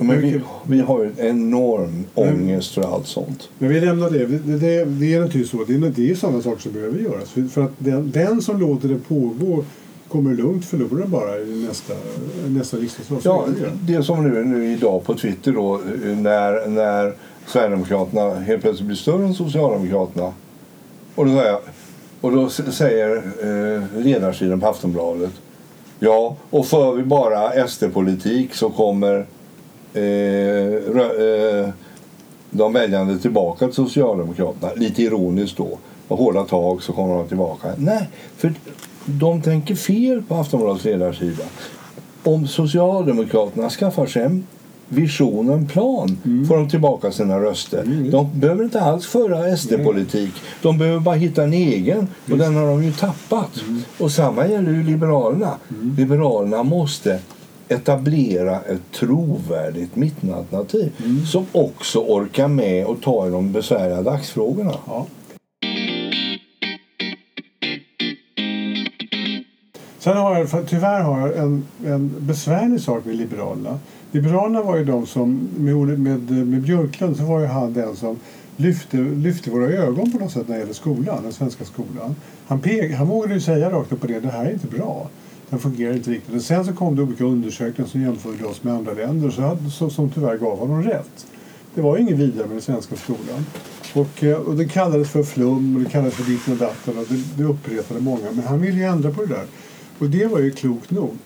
Men 0.00 0.20
vi, 0.20 0.40
vi 0.66 0.80
har 0.80 1.02
ju 1.02 1.10
en 1.10 1.28
enorm 1.28 2.04
ångest 2.14 2.74
för 2.74 2.94
allt 2.94 3.06
sånt. 3.06 3.48
Men 3.58 3.68
vi 3.68 3.80
lämnar 3.80 4.10
det. 4.10 4.26
Det, 4.26 4.38
det, 4.38 4.84
det 4.84 5.14
är 5.14 5.20
naturligtvis 5.20 5.50
så. 5.50 5.64
Det 5.64 5.74
är, 5.74 5.92
det 5.96 6.10
är 6.10 6.14
sådana 6.14 6.42
saker 6.42 6.62
som 6.62 6.72
behöver 6.72 6.98
göras. 6.98 7.30
För, 7.30 7.42
för 7.42 7.62
att 7.62 7.72
den, 7.78 8.10
den 8.10 8.42
som 8.42 8.60
låter 8.60 8.88
det 8.88 8.98
pågå 9.08 9.64
kommer 10.08 10.34
lugnt 10.34 10.64
förlora 10.64 11.06
bara 11.06 11.38
i 11.38 11.66
nästa, 11.68 11.94
nästa 12.48 12.76
riksdagsval. 12.76 13.20
Ja, 13.24 13.46
det 13.82 14.02
som 14.02 14.28
nu, 14.28 14.44
nu 14.44 14.72
idag 14.72 15.04
på 15.04 15.14
Twitter 15.14 15.52
då 15.52 15.80
när, 16.16 16.68
när 16.68 17.14
Sverigedemokraterna 17.46 18.34
helt 18.34 18.62
plötsligt 18.62 18.86
blir 18.86 18.96
större 18.96 19.24
än 19.24 19.34
Socialdemokraterna. 19.34 20.32
Och 21.14 21.26
då, 21.26 21.32
säger 21.32 21.58
och 22.20 22.32
då 22.32 22.48
säger 22.48 23.16
eh, 23.16 24.02
ledarsidan 24.02 24.60
på 24.60 24.66
Aftonbladet 24.66 25.32
Ja, 26.00 26.36
och 26.50 26.66
för 26.66 26.92
vi 26.92 27.02
bara 27.02 27.68
SD-politik 27.68 28.54
så 28.54 28.70
kommer 28.70 29.26
eh, 29.94 30.02
rö, 30.92 31.60
eh, 31.60 31.68
de 32.50 32.72
väljande 32.72 33.18
tillbaka 33.18 33.66
till 33.66 33.74
Socialdemokraterna. 33.74 34.72
Lite 34.76 35.02
ironiskt 35.02 35.56
då. 35.56 35.78
Och 36.08 36.18
hårda 36.18 36.44
tag 36.44 36.82
så 36.82 36.92
kommer 36.92 37.14
de 37.14 37.28
tillbaka. 37.28 37.68
Nej, 37.76 38.08
för 38.36 38.52
de 39.08 39.42
tänker 39.42 39.74
fel 39.74 40.22
på 40.22 40.34
Aftonbladets 40.34 40.84
ledarsida. 40.84 41.44
Om 42.22 42.46
Socialdemokraterna 42.46 43.70
skaffar 43.70 44.06
sig 44.06 44.22
en 44.22 44.46
vision, 44.88 45.48
en 45.48 45.66
plan, 45.66 46.18
får 46.48 46.56
de 46.56 46.68
tillbaka 46.68 47.12
sina 47.12 47.40
röster. 47.40 47.82
Mm. 47.82 48.10
De 48.10 48.40
behöver 48.40 48.64
inte 48.64 48.80
alls 48.80 49.06
föra 49.06 49.56
SD-politik. 49.56 50.32
De 50.62 50.78
behöver 50.78 51.00
bara 51.00 51.14
hitta 51.14 51.42
en 51.44 51.52
egen 51.52 52.08
och 52.30 52.38
den 52.38 52.56
har 52.56 52.66
de 52.66 52.84
ju 52.84 52.92
tappat. 52.92 53.50
Och 53.98 54.10
samma 54.10 54.46
gäller 54.46 54.72
ju 54.72 54.82
Liberalerna. 54.82 55.54
Liberalerna 55.96 56.62
måste 56.62 57.18
etablera 57.68 58.60
ett 58.60 58.92
trovärdigt 58.92 59.96
mittenalternativ 59.96 60.92
som 61.26 61.46
också 61.52 61.98
orkar 61.98 62.48
med 62.48 62.86
att 62.86 63.02
ta 63.02 63.26
i 63.26 63.30
de 63.30 63.52
besvärliga 63.52 64.02
dagsfrågorna. 64.02 64.74
Ja. 64.86 65.06
Sen 70.08 70.16
har 70.16 70.38
jag, 70.38 70.48
för 70.48 70.64
tyvärr 70.64 71.00
har 71.00 71.20
jag 71.20 71.36
en, 71.36 71.64
en 71.86 72.14
besvärlig 72.18 72.80
sak 72.80 73.04
med 73.04 73.16
Liberalerna. 73.16 73.78
Liberalerna 74.12 74.62
var 74.62 74.76
ju 74.76 74.84
de 74.84 75.06
som, 75.06 75.48
med, 75.56 75.98
med, 75.98 76.30
med 76.30 76.62
Björklund 76.62 77.16
så 77.16 77.22
var 77.22 77.40
ju 77.40 77.46
han 77.46 77.72
den 77.72 77.96
som 77.96 78.16
lyfte, 78.56 78.96
lyfte 78.96 79.50
våra 79.50 79.66
ögon 79.66 80.12
på 80.12 80.18
något 80.18 80.32
sätt 80.32 80.48
när 80.48 80.54
det 80.54 80.60
gäller 80.60 80.74
skolan, 80.74 81.22
den 81.22 81.32
svenska 81.32 81.64
skolan. 81.64 82.16
Han, 82.46 82.60
peg, 82.60 82.94
han 82.94 83.06
vågade 83.06 83.34
ju 83.34 83.40
säga 83.40 83.70
rakt 83.70 83.92
upp 83.92 84.00
på 84.00 84.06
det, 84.06 84.20
det 84.20 84.28
här 84.28 84.46
är 84.46 84.52
inte 84.52 84.66
bra. 84.66 85.08
Den 85.50 85.58
fungerar 85.58 85.94
inte 85.94 86.10
riktigt. 86.10 86.32
Men 86.32 86.40
sen 86.40 86.64
så 86.64 86.72
kom 86.72 86.96
det 86.96 87.02
olika 87.02 87.24
undersökningar 87.24 87.90
som 87.90 88.02
jämförde 88.02 88.44
oss 88.44 88.64
med 88.64 88.74
andra 88.74 88.92
länder 88.92 89.30
så, 89.30 89.56
så, 89.70 89.90
som 89.90 90.10
tyvärr 90.10 90.38
gav 90.38 90.58
honom 90.58 90.82
rätt. 90.82 91.26
Det 91.74 91.80
var 91.80 91.96
inget 91.96 92.18
vidare 92.18 92.46
med 92.46 92.56
den 92.56 92.62
svenska 92.62 92.96
skolan. 92.96 93.46
Och, 93.94 94.24
eh, 94.24 94.36
och 94.36 94.56
det 94.56 94.64
kallades 94.64 95.10
för 95.10 95.22
flum 95.22 95.76
och 95.76 95.82
det 95.82 95.90
kallades 95.90 96.14
för 96.14 96.30
ditten 96.30 96.52
och 96.52 96.58
datten 96.58 96.98
och 96.98 97.04
det, 97.08 97.42
det 97.42 97.44
uppretade 97.44 98.00
många. 98.00 98.32
Men 98.32 98.44
han 98.44 98.60
ville 98.60 98.76
ju 98.76 98.84
ändra 98.84 99.10
på 99.10 99.22
det 99.22 99.28
där. 99.28 99.44
Och 99.98 100.10
det 100.10 100.26
var 100.26 100.38
ju 100.38 100.50
klokt 100.50 100.90
nog. 100.90 101.16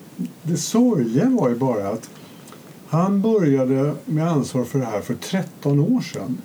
Det 0.42 0.56
sorgliga 0.56 1.28
var 1.28 1.48
ju 1.48 1.54
bara 1.54 1.88
att 1.88 2.10
han 2.88 3.20
började 3.20 3.94
med 4.04 4.28
ansvar 4.28 4.64
för 4.64 4.78
det 4.78 4.84
här 4.84 5.00
för 5.00 5.14
13 5.14 5.80
år 5.80 6.00
sedan. 6.00 6.38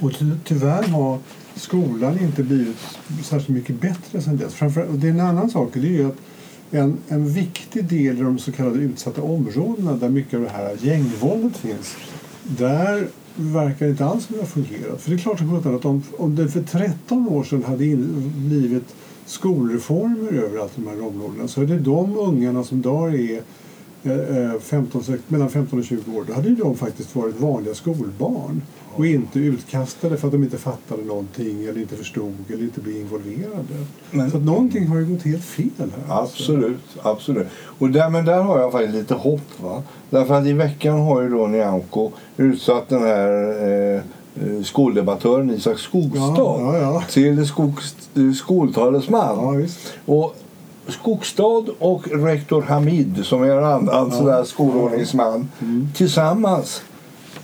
Och 0.00 0.18
ty 0.18 0.24
tyvärr 0.44 0.82
har 0.82 1.18
skolan 1.54 2.18
inte 2.18 2.42
blivit 2.42 2.76
särskilt 3.24 3.48
mycket 3.48 3.80
bättre 3.80 4.20
sedan 4.22 4.36
dess. 4.36 4.62
Och 4.62 4.98
det 4.98 5.06
är 5.06 5.10
en 5.10 5.20
annan 5.20 5.50
sak, 5.50 5.70
det 5.72 5.78
är 5.78 5.92
ju 5.92 6.06
att 6.06 6.16
en, 6.70 6.98
en 7.08 7.28
viktig 7.28 7.84
del 7.84 8.18
i 8.18 8.20
de 8.20 8.38
så 8.38 8.52
kallade 8.52 8.78
utsatta 8.78 9.22
områdena 9.22 9.92
där 9.92 10.08
mycket 10.08 10.34
av 10.34 10.40
det 10.40 10.48
här 10.48 10.76
gängvåldet 10.80 11.56
finns, 11.56 11.96
där 12.42 13.08
verkar 13.36 13.86
det 13.86 13.90
inte 13.90 14.04
alls 14.04 14.28
ha 14.28 14.46
fungerat. 14.46 15.00
För 15.00 15.10
det 15.10 15.16
är 15.16 15.18
klart 15.18 15.40
att 15.40 15.84
om, 15.84 16.02
om 16.18 16.36
det 16.36 16.48
för 16.48 16.62
13 16.62 17.28
år 17.28 17.44
sedan 17.44 17.64
hade 17.64 17.86
in, 17.86 18.32
blivit 18.36 18.94
skolreformer 19.28 20.32
överallt 20.32 20.78
i 20.78 20.80
de 20.80 20.90
här 20.90 21.06
områdena 21.06 21.48
så 21.48 21.62
är 21.62 21.66
det 21.66 21.78
de 21.78 22.18
ungarna 22.18 22.64
som 22.64 22.78
idag 22.78 23.14
är 23.14 23.42
15, 24.60 25.02
eh, 25.08 25.14
mellan 25.28 25.50
15 25.50 25.78
och 25.78 25.84
20 25.84 26.18
år, 26.18 26.24
då 26.28 26.32
hade 26.32 26.48
ju 26.48 26.54
de 26.54 26.76
faktiskt 26.76 27.16
varit 27.16 27.40
vanliga 27.40 27.74
skolbarn 27.74 28.62
och 28.94 29.06
inte 29.06 29.38
utkastade 29.38 30.16
för 30.16 30.28
att 30.28 30.32
de 30.32 30.42
inte 30.42 30.58
fattade 30.58 31.04
någonting 31.04 31.64
eller 31.64 31.80
inte 31.80 31.96
förstod 31.96 32.34
eller 32.48 32.62
inte 32.62 32.80
blev 32.80 32.96
involverade. 32.96 33.86
Men, 34.10 34.30
så 34.30 34.36
att 34.36 34.44
någonting 34.44 34.86
har 34.86 34.98
ju 34.98 35.06
gått 35.06 35.22
helt 35.22 35.44
fel 35.44 35.70
här. 35.78 36.22
Absolut, 36.22 36.80
alltså. 36.94 37.08
absolut. 37.08 37.46
Och 37.78 37.90
där, 37.90 38.10
men 38.10 38.24
där 38.24 38.42
har 38.42 38.58
jag 38.58 38.72
faktiskt 38.72 38.94
lite 38.94 39.14
hopp. 39.14 39.62
Va? 39.62 39.82
Därför 40.10 40.34
att 40.34 40.46
i 40.46 40.52
veckan 40.52 41.00
har 41.00 41.22
ju 41.22 41.28
då 41.28 41.46
Nyamko 41.46 42.10
utsatt 42.36 42.88
den 42.88 43.02
här 43.02 43.62
eh, 43.62 43.96
eh 43.96 44.02
skoldebattören 44.64 45.50
Isak 45.50 45.78
Skogstad 45.78 46.34
ja, 46.36 46.76
ja, 46.76 46.78
ja. 46.78 47.02
till 47.10 47.46
skog, 47.46 47.80
skoltalesman. 48.36 49.68
och 50.06 50.36
Skogstad 50.88 51.64
och 51.78 52.08
rektor 52.08 52.62
Hamid 52.62 53.20
som 53.24 53.42
är 53.42 53.50
en 53.50 53.64
annan 53.64 54.12
ja. 54.26 54.44
skolordningsman 54.44 55.48
mm. 55.60 55.88
tillsammans 55.96 56.82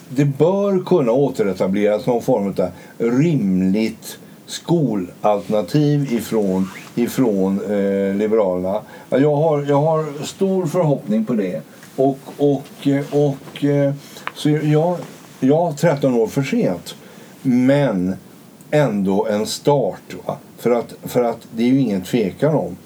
det 0.09 0.25
bör 0.25 0.85
kunna 0.85 1.13
återetableras 1.13 2.07
någon 2.07 2.23
form 2.23 2.47
av 2.47 2.69
rimligt 2.99 4.19
skolalternativ 4.47 6.13
ifrån, 6.13 6.71
ifrån 6.95 7.61
eh, 7.61 8.15
Liberalerna. 8.15 8.81
Jag 9.09 9.37
har, 9.37 9.63
jag 9.63 9.81
har 9.81 10.25
stor 10.25 10.67
förhoppning 10.67 11.25
på 11.25 11.33
det. 11.33 11.63
Och, 11.97 12.19
och, 12.37 12.89
och, 13.11 13.65
eh, 13.65 13.95
så 14.35 14.51
jag, 14.51 14.97
jag 15.45 15.77
13 15.79 16.15
år 16.15 16.27
för 16.27 16.43
sent, 16.43 16.95
men 17.43 18.15
ändå 18.71 19.27
en 19.27 19.47
start. 19.47 20.15
Va? 20.27 20.37
För, 20.59 20.71
att, 20.71 20.95
för 21.03 21.23
att 21.23 21.39
det 21.57 21.63
är 21.63 21.67
ju 21.69 21.81
ingen 21.81 22.03
tvekan 22.03 22.55
om 22.55 22.77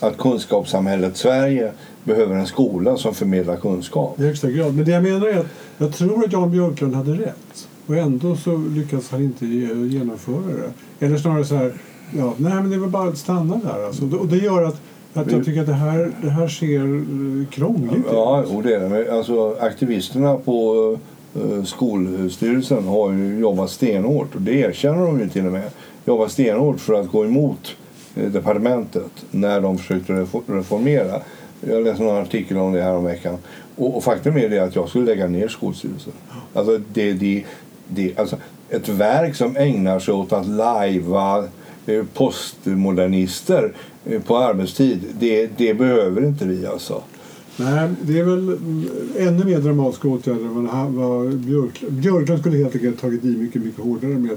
att 0.00 0.18
kunskapssamhället 0.18 1.16
Sverige 1.16 1.72
behöver 2.04 2.36
en 2.36 2.46
skola 2.46 2.96
som 2.96 3.14
förmedlar 3.14 3.56
kunskap. 3.56 4.20
I 4.20 4.22
högsta 4.22 4.50
grad. 4.50 4.74
Men 4.74 4.84
det 4.84 4.90
jag 4.90 5.02
menar 5.02 5.26
är 5.26 5.38
att 5.38 5.46
jag 5.78 5.94
tror 5.94 6.24
att 6.24 6.32
Jan 6.32 6.50
Björklund 6.50 6.94
hade 6.94 7.12
rätt. 7.12 7.68
Och 7.86 7.96
ändå 7.96 8.36
så 8.36 8.56
lyckas 8.56 9.10
han 9.10 9.22
inte 9.22 9.46
genomföra 9.46 10.42
det. 10.46 11.06
Eller 11.06 11.18
snarare 11.18 11.44
så 11.44 11.54
här, 11.54 11.72
ja, 12.16 12.34
nej 12.36 12.54
men 12.54 12.70
det 12.70 12.78
var 12.78 12.88
bara 12.88 13.08
att 13.08 13.18
stanna 13.18 13.60
där. 13.64 13.86
Alltså. 13.86 14.04
Och 14.16 14.26
det 14.26 14.36
gör 14.36 14.62
att, 14.62 14.80
att 15.14 15.32
jag 15.32 15.44
tycker 15.44 15.60
att 15.60 15.66
det 15.66 15.72
här, 15.72 16.12
det 16.22 16.30
här 16.30 16.48
ser 16.48 16.80
eh, 16.80 17.48
krångligt 17.50 17.96
ut. 17.96 18.04
Ja, 18.12 18.44
och 18.50 18.62
det 18.62 18.74
är 18.74 18.88
det. 18.88 19.12
Alltså, 19.12 19.56
aktivisterna 19.60 20.36
på 20.36 20.98
Eh, 21.34 21.64
skolstyrelsen 21.64 22.86
har 22.86 23.12
ju 23.12 23.38
jobbat 23.38 23.70
stenhårt 23.70 24.34
och 24.34 24.40
det 24.40 24.54
erkänner 24.54 25.06
de 25.06 25.20
ju 25.20 25.28
till 25.28 25.46
och 25.46 25.52
med. 25.52 25.70
Jobbat 26.04 26.32
stenhårt 26.32 26.80
för 26.80 26.94
att 26.94 27.10
gå 27.10 27.24
emot 27.24 27.76
eh, 28.16 28.30
departementet 28.30 29.10
när 29.30 29.60
de 29.60 29.78
försökte 29.78 30.26
reformera. 30.46 31.20
Jag 31.60 31.84
läste 31.84 32.02
någon 32.02 32.22
artikel 32.22 32.56
om 32.56 32.72
det 32.72 32.82
här 32.82 32.94
om 32.94 33.04
veckan. 33.04 33.38
Och, 33.76 33.96
och 33.96 34.04
faktum 34.04 34.36
är 34.36 34.48
det 34.48 34.58
att 34.58 34.76
jag 34.76 34.88
skulle 34.88 35.04
lägga 35.04 35.26
ner 35.26 35.48
Skolstyrelsen. 35.48 36.12
Alltså, 36.54 36.80
det, 36.92 37.12
det, 37.12 37.44
det, 37.88 38.18
alltså, 38.18 38.36
ett 38.70 38.88
verk 38.88 39.36
som 39.36 39.56
ägnar 39.56 39.98
sig 39.98 40.14
åt 40.14 40.32
att 40.32 40.46
lajva 40.46 41.44
eh, 41.86 42.04
postmodernister 42.14 43.72
på 44.26 44.36
arbetstid, 44.36 45.04
det, 45.18 45.50
det 45.56 45.74
behöver 45.74 46.24
inte 46.24 46.44
vi 46.44 46.66
alltså. 46.66 47.02
Nej, 47.60 47.88
det 48.02 48.18
är 48.18 48.24
väl 48.24 48.58
ännu 49.18 49.44
mer 49.44 49.58
dramatiska 49.58 50.08
åtgärder 50.08 50.44
än 50.44 50.66
vad, 50.66 50.92
vad 50.92 51.36
Björklund, 51.36 51.92
Björklund 51.92 52.40
skulle 52.40 52.56
helt 52.56 52.74
enkelt 52.74 53.00
tagit 53.00 53.24
i 53.24 53.36
mycket, 53.36 53.62
mycket 53.62 53.84
hårdare 53.84 54.14
med 54.14 54.36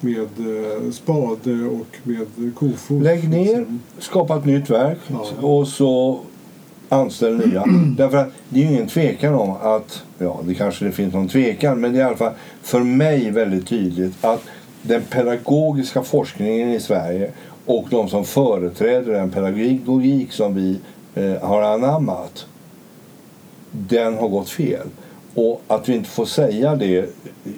med 0.00 0.18
eh, 0.20 0.90
spade 0.90 1.64
och 1.64 1.96
med 2.02 2.54
kofot. 2.54 3.02
Lägg 3.02 3.28
ner, 3.28 3.66
skapa 3.98 4.36
ett 4.36 4.44
nytt 4.44 4.70
verk 4.70 4.98
ja. 5.08 5.46
och 5.46 5.68
så 5.68 6.20
anställ 6.88 7.36
nya. 7.36 7.64
Därför 7.96 8.16
att 8.16 8.32
det 8.48 8.60
är 8.60 8.64
ju 8.64 8.70
ingen 8.70 8.88
tvekan 8.88 9.34
om 9.34 9.50
att, 9.50 10.02
ja 10.18 10.40
det 10.44 10.54
kanske 10.54 10.84
det 10.84 10.92
finns 10.92 11.14
någon 11.14 11.28
tvekan, 11.28 11.80
men 11.80 11.92
det 11.92 11.98
är 11.98 12.00
i 12.00 12.04
alla 12.04 12.16
fall 12.16 12.32
för 12.62 12.80
mig 12.80 13.30
väldigt 13.30 13.66
tydligt 13.68 14.24
att 14.24 14.42
den 14.82 15.02
pedagogiska 15.02 16.02
forskningen 16.02 16.70
i 16.70 16.80
Sverige 16.80 17.30
och 17.66 17.86
de 17.90 18.08
som 18.08 18.24
företräder 18.24 19.12
den 19.12 19.30
pedagogik 19.30 20.32
som 20.32 20.54
vi 20.54 20.78
eh, 21.14 21.42
har 21.42 21.62
anammat, 21.62 22.46
den 23.70 24.14
har 24.14 24.28
gått 24.28 24.50
fel. 24.50 24.86
Och 25.34 25.62
att 25.66 25.88
vi 25.88 25.94
inte 25.94 26.10
får 26.10 26.24
säga 26.24 26.76
det 26.76 27.08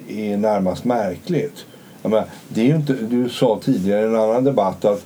är 0.07 0.37
närmast 0.37 0.85
märkligt. 0.85 1.65
Menar, 2.03 2.25
det 2.49 2.71
är 2.71 2.75
inte, 2.75 2.93
du 2.93 3.29
sa 3.29 3.59
tidigare 3.63 4.01
i 4.01 4.05
en 4.05 4.15
annan 4.15 4.43
debatt 4.43 4.85
att 4.85 5.05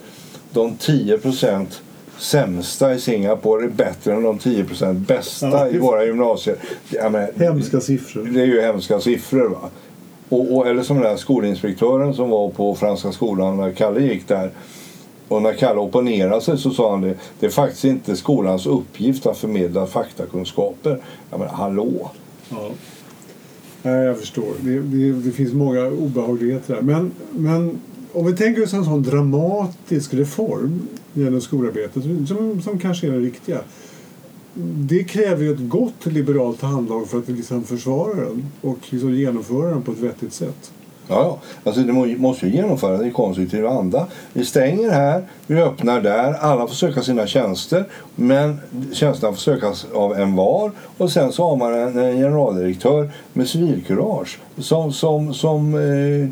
de 0.52 0.76
10 0.76 1.18
procent 1.18 1.82
sämsta 2.18 2.94
i 2.94 3.00
Singapore 3.00 3.66
är 3.66 3.70
bättre 3.70 4.14
än 4.14 4.24
de 4.24 4.40
10% 4.40 4.94
bästa 4.94 5.50
ja, 5.50 5.68
i 5.68 5.78
våra 5.78 6.06
gymnasier. 6.06 6.58
Menar, 6.92 7.30
hemska 7.40 7.80
siffror. 7.80 8.24
Det 8.24 8.42
är 8.42 8.46
ju 8.46 8.62
hemska 8.62 9.00
siffror. 9.00 9.50
Va? 9.50 9.70
Och, 10.30 10.58
och, 10.58 10.68
eller 10.68 10.84
som 10.84 10.98
den 10.98 11.06
här 11.06 11.18
skolinspektören 11.18 12.14
som 12.14 12.30
var 12.30 12.50
på 12.50 12.76
Franska 12.76 13.12
skolan 13.12 13.58
när 13.58 13.72
Kalle 13.72 14.00
gick 14.00 14.28
där. 14.28 14.52
Och 15.28 15.42
när 15.42 15.54
Kalle 15.54 15.80
opponerade 15.80 16.42
sig 16.42 16.58
så 16.58 16.72
sa 16.72 16.92
han 16.92 17.02
det. 17.02 17.16
Det 17.40 17.46
är 17.46 17.50
faktiskt 17.50 17.86
inte 17.86 18.16
skolans 18.16 18.66
uppgift 18.66 19.26
att 19.26 19.38
förmedla 19.38 19.88
faktakunskaper. 19.88 21.02
Ja 21.32 21.38
men 21.38 21.48
hallå? 21.48 22.12
Ja. 22.50 22.70
Nej, 23.84 24.06
jag 24.06 24.20
förstår. 24.20 24.54
Det, 24.62 24.80
det, 24.80 25.12
det 25.12 25.32
finns 25.32 25.54
många 25.54 25.88
obehagligheter 25.88 26.76
där. 26.76 26.82
Men, 26.82 27.12
men 27.32 27.80
om 28.14 28.26
vi 28.26 28.34
tänker 28.34 28.64
oss 28.64 28.74
en 28.74 28.86
sån 28.86 29.04
dramatisk 29.04 30.14
reform 30.14 30.88
genom 31.14 31.42
skolarbetet 31.42 32.04
som, 32.28 32.62
som 32.62 32.80
kanske 32.80 33.08
är 33.08 33.12
den 33.12 33.22
riktiga. 33.22 33.60
Det 34.76 35.04
kräver 35.04 35.44
ju 35.44 35.54
ett 35.54 35.70
gott 35.70 36.06
liberalt 36.06 36.62
handlag 36.62 37.08
för 37.08 37.18
att 37.18 37.30
liksom 37.30 37.64
försvara 37.64 38.16
den 38.16 38.46
och 38.62 38.78
liksom 38.90 39.16
genomföra 39.16 39.70
den 39.70 39.82
på 39.82 39.92
ett 39.92 40.00
vettigt 40.00 40.34
sätt. 40.34 40.72
Ja, 41.10 41.38
alltså 41.64 41.82
det 41.82 41.94
måste 42.18 42.48
ju 42.48 42.56
genomföras 42.56 43.02
i 43.02 43.12
konstruktiv 43.12 43.68
anda. 43.68 44.08
Vi 44.34 44.46
stänger 44.46 44.92
här, 44.92 45.24
vi 45.48 45.62
öppnar 45.62 46.02
där, 46.02 46.34
alla 46.34 46.68
får 46.68 46.76
söka 46.76 47.02
sina 47.02 47.28
tjänster 47.28 47.86
men 48.16 48.60
tjänsterna 48.94 49.34
får 49.34 49.40
sökas 49.40 49.86
av 49.94 50.18
en 50.18 50.36
var 50.36 50.72
och 50.98 51.12
sen 51.12 51.32
så 51.32 51.50
har 51.50 51.56
man 51.56 51.74
en, 51.74 52.00
en 52.00 52.18
generaldirektör 52.18 53.10
med 53.34 53.50
civilkurage 53.50 54.40
som, 54.58 54.94
som, 54.94 55.34
som 55.34 55.76
eh, 55.76 56.30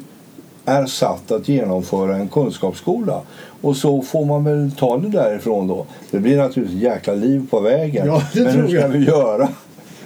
är 0.65 0.85
satt 0.85 1.31
att 1.31 1.49
genomföra 1.49 2.15
en 2.15 2.27
kunskapsskola. 2.27 3.21
Och 3.61 3.77
så 3.77 4.01
får 4.01 4.25
man 4.25 4.43
väl 4.43 4.71
ta 4.71 4.97
det 4.97 5.09
därifrån 5.09 5.67
då. 5.67 5.85
Det 6.11 6.19
blir 6.19 6.37
naturligtvis 6.37 6.81
jäkla 6.81 7.13
liv 7.13 7.47
på 7.49 7.59
vägen. 7.59 8.07
Ja, 8.07 8.21
det 8.33 8.43
Men 8.43 8.53
tror 8.53 8.61
hur 8.61 8.69
ska 8.69 8.79
jag. 8.79 8.89
vi 8.89 9.05
göra? 9.05 9.49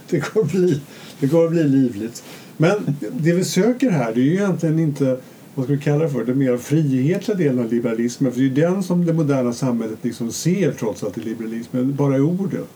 Det 0.10 0.20
kommer, 0.20 0.46
bli, 0.46 0.82
det 1.20 1.28
kommer 1.28 1.50
bli 1.50 1.64
livligt. 1.64 2.24
Men 2.62 2.96
det 3.12 3.34
vi 3.34 3.44
söker 3.44 3.90
här 3.90 4.14
det 4.14 4.22
är 4.22 4.24
ju 4.24 4.34
egentligen 4.34 4.80
inte 4.80 5.18
vad 5.56 5.66
ska 5.66 5.74
vi 5.74 5.80
kalla 5.80 6.04
det 6.04 6.10
för, 6.10 6.26
den 6.26 6.38
mer 6.38 6.58
frihetliga 6.58 7.38
delen 7.38 7.60
av 7.60 7.74
liberalismen. 7.74 8.32
För 8.32 8.42
det 8.42 8.62
är 8.62 8.72
den 8.72 8.84
som 8.84 9.06
det 9.06 9.14
moderna 9.14 9.54
samhället 9.54 9.98
liksom 10.02 10.32
ser 10.32 10.72
trots 10.72 11.04
allt 11.04 11.18
i 11.18 11.22
liberalismen, 11.22 11.96
bara 11.96 12.18
i 12.18 12.20
ordet 12.20 12.70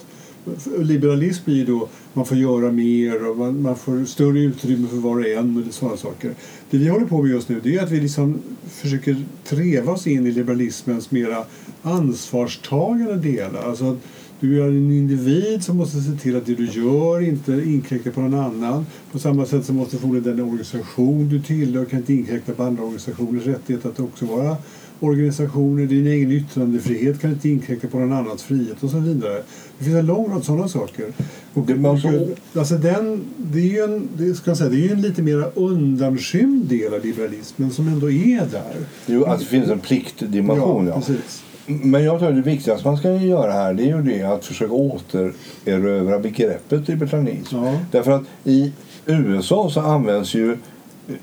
liberalism 0.77 1.45
blir 1.45 1.65
då 1.65 1.87
man 2.13 2.25
får 2.25 2.37
göra 2.37 2.71
mer 2.71 3.29
och 3.29 3.37
man, 3.37 3.61
man 3.61 3.75
får 3.75 4.05
större 4.05 4.39
utrymme 4.39 4.87
för 4.87 4.97
var 4.97 5.19
och 5.19 5.27
en 5.27 5.63
och 5.67 5.73
sådana 5.73 5.97
saker. 5.97 6.31
Det 6.69 6.77
vi 6.77 6.87
håller 6.87 7.05
på 7.05 7.21
med 7.21 7.31
just 7.31 7.49
nu 7.49 7.59
det 7.63 7.75
är 7.75 7.83
att 7.83 7.91
vi 7.91 7.99
liksom 7.99 8.41
försöker 8.69 9.25
treva 9.43 9.91
oss 9.91 10.07
in 10.07 10.27
i 10.27 10.31
liberalismens 10.31 11.11
mera 11.11 11.45
ansvarstagande 11.81 13.15
delar. 13.15 13.63
Alltså, 13.63 13.85
att 13.85 13.97
du 14.43 14.61
är 14.63 14.67
en 14.67 14.91
individ 14.91 15.63
som 15.63 15.77
måste 15.77 16.01
se 16.01 16.11
till 16.11 16.35
att 16.35 16.45
det 16.45 16.55
du 16.55 16.65
gör 16.65 17.21
inte 17.27 17.51
inkräktar 17.51 18.11
på 18.11 18.21
någon 18.21 18.33
annan. 18.33 18.85
På 19.11 19.19
samma 19.19 19.45
sätt 19.45 19.65
så 19.65 19.73
måste 19.73 19.97
förmodligen 19.97 20.37
den 20.37 20.45
organisation 20.45 21.29
du 21.29 21.41
tillhör 21.41 21.85
kan 21.85 21.99
inte 21.99 22.13
inkräkta 22.13 22.51
på 22.53 22.63
andra 22.63 22.83
organisationers 22.83 23.45
rättighet 23.45 23.85
att 23.85 23.99
också 23.99 24.25
vara 24.25 24.57
organisationer. 24.99 25.85
Din 25.85 26.07
egen 26.07 26.31
yttrandefrihet 26.31 27.21
kan 27.21 27.29
inte 27.31 27.49
inkräkta 27.49 27.87
på 27.87 27.99
någon 27.99 28.13
annans 28.13 28.43
frihet 28.43 28.83
och 28.83 28.89
så 28.89 28.99
vidare. 28.99 29.43
Det 29.77 29.83
finns 29.85 29.95
en 29.97 30.05
lång 30.05 30.29
rad 30.31 30.43
sådana 30.43 30.67
saker. 30.67 31.05
Och, 31.53 31.65
Det- 31.65 31.75
men 31.75 32.01
så- 32.01 32.27
alltså 32.59 32.77
den, 32.77 33.21
det 33.37 33.59
är 33.59 33.63
ju 33.73 33.79
en, 33.95 34.07
det 34.17 34.33
ska 34.35 34.55
säga, 34.55 34.69
det 34.69 34.75
är 34.75 34.87
ju 34.87 34.91
en 34.91 35.01
lite 35.01 35.21
mer 35.21 35.45
undanskymd 35.55 36.65
del 36.65 36.93
av 36.93 37.05
liberalismen 37.05 37.71
som 37.71 37.87
ändå 37.87 38.11
är 38.11 38.45
där. 38.51 38.75
Jo, 39.05 39.23
att 39.23 39.39
det 39.39 39.45
finns 39.45 39.69
en 39.69 39.79
pliktdimension. 39.79 40.87
Ja, 40.87 40.95
precis. 40.99 41.43
Men 41.65 42.03
jag 42.03 42.19
tror 42.19 42.29
att 42.29 42.35
det 42.35 42.41
viktigaste 42.41 42.87
man 42.87 42.97
ska 42.97 43.11
göra 43.11 43.51
här 43.51 43.73
det 43.73 43.83
är 43.83 43.97
ju 43.97 44.01
det 44.01 44.23
att 44.23 44.45
försöka 44.45 44.73
återerövra 44.73 46.19
begreppet 46.19 46.87
liberalism. 46.87 47.55
Ja. 47.55 47.79
Därför 47.91 48.11
att 48.11 48.23
i 48.43 48.71
USA 49.05 49.69
så 49.69 49.79
används 49.79 50.33
ju 50.35 50.57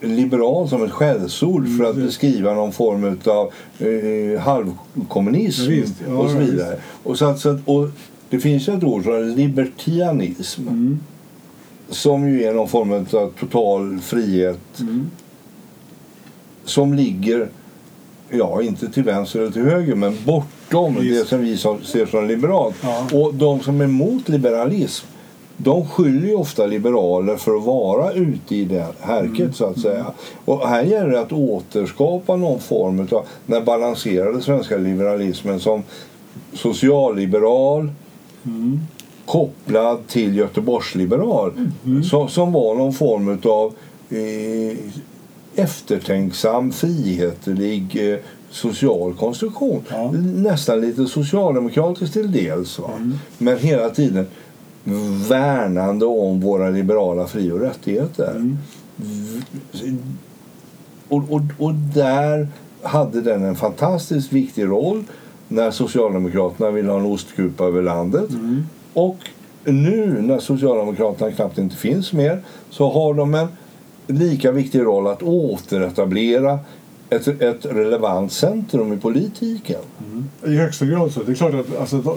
liberal 0.00 0.68
som 0.68 0.82
ett 0.84 0.90
skällsord 0.90 1.68
för 1.78 1.84
att 1.84 1.94
Mm, 1.94 2.06
beskriva 2.06 2.54
någon 2.54 2.72
form 2.72 3.18
av 3.24 3.52
eh, 3.78 4.40
halvkommunism 4.40 5.70
Ja. 5.72 5.84
Ja, 6.08 6.14
och 6.18 6.30
så 6.30 6.36
vidare. 6.38 6.76
Och 7.02 7.18
så 7.18 7.24
att, 7.24 7.38
så 7.38 7.48
att, 7.48 7.60
och 7.64 7.88
det 8.30 8.38
finns 8.40 8.68
ett 8.68 8.84
ord 8.84 9.02
som 9.04 9.12
heter 9.12 9.36
libertianism 9.36 10.68
Mm. 10.68 10.98
som 11.88 12.28
ju 12.28 12.44
är 12.44 12.54
någon 12.54 12.68
form 12.68 12.92
av 12.92 13.30
total 13.40 13.98
frihet 14.00 14.60
Mm. 14.80 15.10
som 16.64 16.94
ligger, 16.94 17.48
ja 18.30 18.62
inte 18.62 18.88
till 18.88 19.02
vänster 19.02 19.40
eller 19.40 19.50
till 19.50 19.62
höger, 19.62 19.94
men 19.94 20.16
bortom 20.26 20.94
Visst. 21.00 21.22
det 21.22 21.28
som 21.28 21.40
vi 21.40 21.56
ser 21.56 22.06
som 22.06 22.28
liberalt. 22.28 22.76
Ja. 22.82 23.06
Och 23.12 23.34
de 23.34 23.60
som 23.60 23.80
är 23.80 23.84
emot 23.84 24.28
liberalism, 24.28 25.06
de 25.56 25.88
skyller 25.88 26.28
ju 26.28 26.34
ofta 26.34 26.66
liberaler 26.66 27.36
för 27.36 27.56
att 27.56 27.64
vara 27.64 28.12
ute 28.12 28.56
i 28.56 28.64
det 28.64 28.86
härket 29.00 29.38
Mm. 29.40 29.52
så 29.52 29.64
att 29.64 29.80
säga. 29.80 30.06
Och 30.44 30.68
här 30.68 30.82
gäller 30.82 31.10
det 31.10 31.20
att 31.20 31.32
återskapa 31.32 32.36
någon 32.36 32.60
form 32.60 33.00
av 33.12 33.26
den 33.46 33.64
balanserade 33.64 34.42
svenska 34.42 34.76
liberalismen 34.76 35.60
som 35.60 35.82
socialliberal, 36.52 37.90
Mm. 38.46 38.80
kopplad 39.26 40.06
till 40.08 40.36
Göteborgsliberal 40.36 41.52
Mm. 41.84 42.04
som, 42.04 42.28
som 42.28 42.52
var 42.52 42.74
någon 42.74 42.92
form 42.92 43.38
av 43.44 43.72
eh, 44.10 44.76
eftertänksam, 45.62 46.72
frihetlig 46.72 48.12
eh, 48.12 48.18
social 48.50 49.14
konstruktion. 49.14 49.82
Ja. 49.90 50.10
Nästan 50.34 50.80
lite 50.80 51.06
socialdemokratiskt 51.06 52.12
till 52.12 52.32
dels. 52.32 52.78
Va? 52.78 52.90
Mm. 52.96 53.18
Men 53.38 53.58
hela 53.58 53.90
tiden 53.90 54.26
värnande 55.28 56.06
om 56.06 56.40
våra 56.40 56.70
liberala 56.70 57.26
fri 57.26 57.50
och 57.50 57.60
rättigheter. 57.60 58.30
Mm. 58.30 58.58
Och, 61.08 61.22
och, 61.30 61.40
och 61.58 61.74
där 61.74 62.48
hade 62.82 63.20
den 63.20 63.44
en 63.44 63.56
fantastiskt 63.56 64.32
viktig 64.32 64.64
roll 64.64 65.04
när 65.48 65.70
Socialdemokraterna 65.70 66.70
ville 66.70 66.90
ha 66.90 66.98
en 66.98 67.06
ostkupa 67.06 67.64
över 67.64 67.82
landet. 67.82 68.30
Mm. 68.30 68.66
Och 68.92 69.16
nu 69.64 70.22
när 70.22 70.38
Socialdemokraterna 70.38 71.32
knappt 71.32 71.58
inte 71.58 71.76
finns 71.76 72.12
mer 72.12 72.42
så 72.70 72.90
har 72.90 73.14
de 73.14 73.34
en 73.34 73.48
lika 74.12 74.52
viktig 74.52 74.80
roll 74.80 75.06
att 75.06 75.22
återetablera 75.22 76.58
ett, 77.10 77.28
ett 77.28 77.66
relevant 77.66 78.32
centrum 78.32 78.92
i 78.92 78.96
politiken. 78.96 79.80
Mm. 79.98 80.54
I 80.54 80.56
högsta 80.56 80.86
grad 80.86 81.12
så. 81.12 81.22
Det 81.22 81.32
är 81.32 81.36
klart 81.36 81.54
att 81.54 81.76
alltså, 81.80 82.16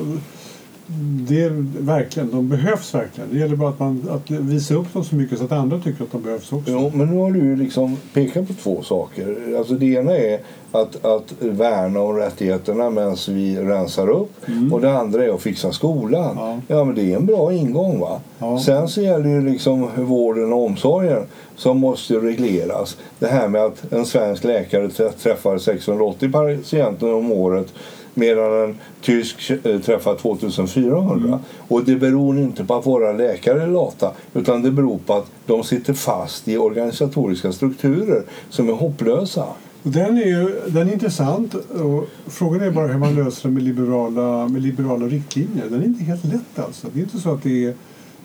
det 1.27 1.41
är 1.43 1.49
verkligen, 1.83 2.31
de 2.31 2.49
behövs 2.49 2.93
verkligen. 2.95 3.29
Det 3.31 3.39
gäller 3.39 3.55
bara 3.55 3.69
att, 3.69 3.79
man, 3.79 4.01
att 4.11 4.31
visa 4.31 4.73
upp 4.75 4.93
dem 4.93 5.03
så 5.03 5.15
mycket 5.15 5.37
så 5.39 5.43
att 5.45 5.51
andra 5.51 5.79
tycker 5.79 6.03
att 6.03 6.11
de 6.11 6.21
behövs 6.21 6.53
också. 6.53 6.71
Jo, 6.71 6.91
men 6.93 7.07
nu 7.07 7.17
har 7.17 7.31
du 7.31 7.55
liksom 7.55 7.97
pekat 8.13 8.47
på 8.47 8.53
två 8.53 8.81
saker. 8.83 9.55
Alltså 9.57 9.73
det 9.73 9.85
ena 9.85 10.17
är 10.17 10.39
att, 10.71 11.05
att 11.05 11.33
värna 11.39 11.99
om 12.01 12.15
rättigheterna 12.15 12.89
medan 12.89 13.17
vi 13.27 13.55
rensar 13.57 14.09
upp. 14.09 14.31
Och 14.71 14.81
det 14.81 14.97
andra 14.97 15.25
är 15.25 15.29
att 15.29 15.41
fixa 15.41 15.71
skolan. 15.71 16.35
Ja. 16.37 16.59
Ja, 16.67 16.83
men 16.83 16.95
det 16.95 17.13
är 17.13 17.15
en 17.17 17.25
bra 17.25 17.53
ingång 17.53 17.99
va. 17.99 18.19
Ja. 18.39 18.59
Sen 18.59 18.87
så 18.87 19.01
gäller 19.01 19.35
det 19.35 19.41
liksom 19.51 19.87
vården 19.97 20.53
och 20.53 20.65
omsorgen 20.65 21.23
som 21.55 21.77
måste 21.77 22.13
regleras. 22.13 22.97
Det 23.19 23.27
här 23.27 23.47
med 23.47 23.61
att 23.65 23.93
en 23.93 24.05
svensk 24.05 24.43
läkare 24.43 24.87
trä- 24.89 25.11
träffar 25.23 25.57
680 25.57 26.31
patienter 26.31 27.13
om 27.13 27.31
året 27.31 27.67
medan 28.13 28.63
en 28.63 28.75
tysk 29.01 29.51
eh, 29.63 29.79
träffar 29.79 30.15
2400. 30.15 31.39
Och 31.67 31.85
det 31.85 31.95
beror 31.95 32.37
inte 32.37 32.65
på 32.65 32.75
att 32.75 32.85
våra 32.85 33.11
läkare 33.11 33.63
är 33.63 33.67
lata 33.67 34.11
utan 34.33 34.61
det 34.61 34.71
beror 34.71 34.97
på 34.97 35.13
att 35.13 35.25
de 35.45 35.63
sitter 35.63 35.93
fast 35.93 36.47
i 36.47 36.57
organisatoriska 36.57 37.51
strukturer 37.51 38.23
som 38.49 38.69
är 38.69 38.73
hopplösa. 38.73 39.45
Den 39.83 40.17
är 40.17 40.25
ju 40.25 40.61
den 40.67 40.89
är 40.89 40.93
intressant. 40.93 41.53
Och 41.53 42.07
frågan 42.27 42.61
är 42.61 42.71
bara 42.71 42.87
hur 42.87 42.99
man 42.99 43.15
löser 43.15 43.49
det 43.49 43.53
med 43.53 43.63
liberala, 43.63 44.47
med 44.47 44.61
liberala 44.61 45.05
riktlinjer. 45.05 45.63
Den 45.69 45.81
är 45.81 45.85
inte 45.85 46.03
helt 46.03 46.25
lätt 46.25 46.59
alltså. 46.59 46.87
Det 46.93 46.99
är 46.99 47.03
inte 47.03 47.19
så 47.19 47.33
att 47.33 47.43
det 47.43 47.65
är 47.65 47.73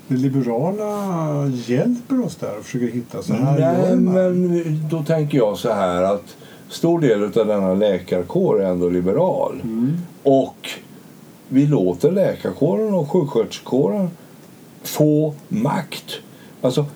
det 0.09 0.17
liberala 0.17 1.47
hjälper 1.47 2.25
oss 2.25 2.37
där 2.37 2.59
och 2.59 2.65
försöker 2.65 2.87
hitta 2.87 3.23
så 3.23 3.33
här 3.33 3.59
Nej, 3.59 3.97
men 3.97 4.89
då 4.91 5.03
tänker 5.03 5.39
jag 5.39 5.59
så 5.59 5.73
här 5.73 6.03
att 6.03 6.37
stor 6.69 7.01
del 7.01 7.25
av 7.25 7.47
denna 7.47 7.75
läkarkår 7.75 8.63
är 8.63 8.67
ändå 8.67 8.89
liberal. 8.89 9.61
Mm. 9.63 9.97
Och 10.23 10.69
vi 11.49 11.67
låter 11.67 12.13
läkarkåren 12.13 12.95
och 12.95 13.11
sjuksköterskekåren 13.11 14.11
få 14.83 15.35
makt. 15.49 16.15
Alltså, 16.61 16.87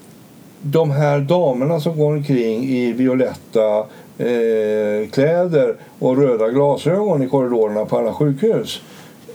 de 0.62 0.90
här 0.90 1.20
damerna 1.20 1.80
som 1.80 1.98
går 1.98 2.12
omkring 2.12 2.64
i 2.64 2.92
violetta 2.92 3.78
eh, 4.18 5.08
kläder 5.10 5.76
och 5.98 6.16
röda 6.16 6.48
glasögon 6.48 7.22
i 7.22 7.28
korridorerna 7.28 7.84
på 7.84 7.98
alla 7.98 8.12
sjukhus. 8.12 8.80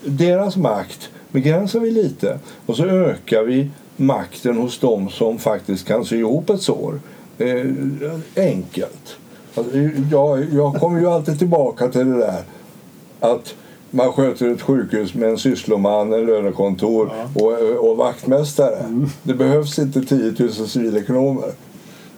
Deras 0.06 0.58
makt 0.58 1.10
begränsar 1.32 1.80
vi 1.80 1.92
lite 1.92 2.40
och 2.66 2.76
så 2.76 2.86
ökar 2.86 3.44
vi 3.44 3.70
makten 3.96 4.58
hos 4.58 4.80
dem 4.80 5.10
som 5.10 5.38
faktiskt 5.38 5.88
kan 5.88 6.06
sy 6.06 6.18
ihop 6.18 6.50
ett 6.50 6.62
sår. 6.62 7.00
Eh, 7.38 7.66
enkelt. 8.36 9.18
Alltså, 9.58 9.78
jag, 10.12 10.46
jag 10.54 10.76
kommer 10.76 11.00
ju 11.00 11.08
alltid 11.08 11.40
tillbaka 11.40 11.88
till 11.88 12.06
det 12.06 12.18
där 12.18 12.44
att 13.20 13.56
man 13.92 14.12
sköter 14.12 14.54
ett 14.54 14.62
sjukhus 14.62 15.14
med 15.14 15.30
en 15.30 15.38
syssloman, 15.38 16.14
en 16.14 16.26
lönekontor 16.26 17.12
och, 17.34 17.90
och 17.90 17.98
vaktmästare. 17.98 19.08
Det 19.24 19.34
behövs 19.34 19.80
inte 19.80 20.02
10 20.02 20.34
000 20.40 20.52
civilekonomer. 20.52 21.52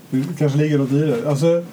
Det 0.09 0.23
kanske 0.37 0.57
ligger 0.57 0.77
något 0.77 0.91
i 0.91 0.99
det. 0.99 1.29
Alltså, 1.29 1.63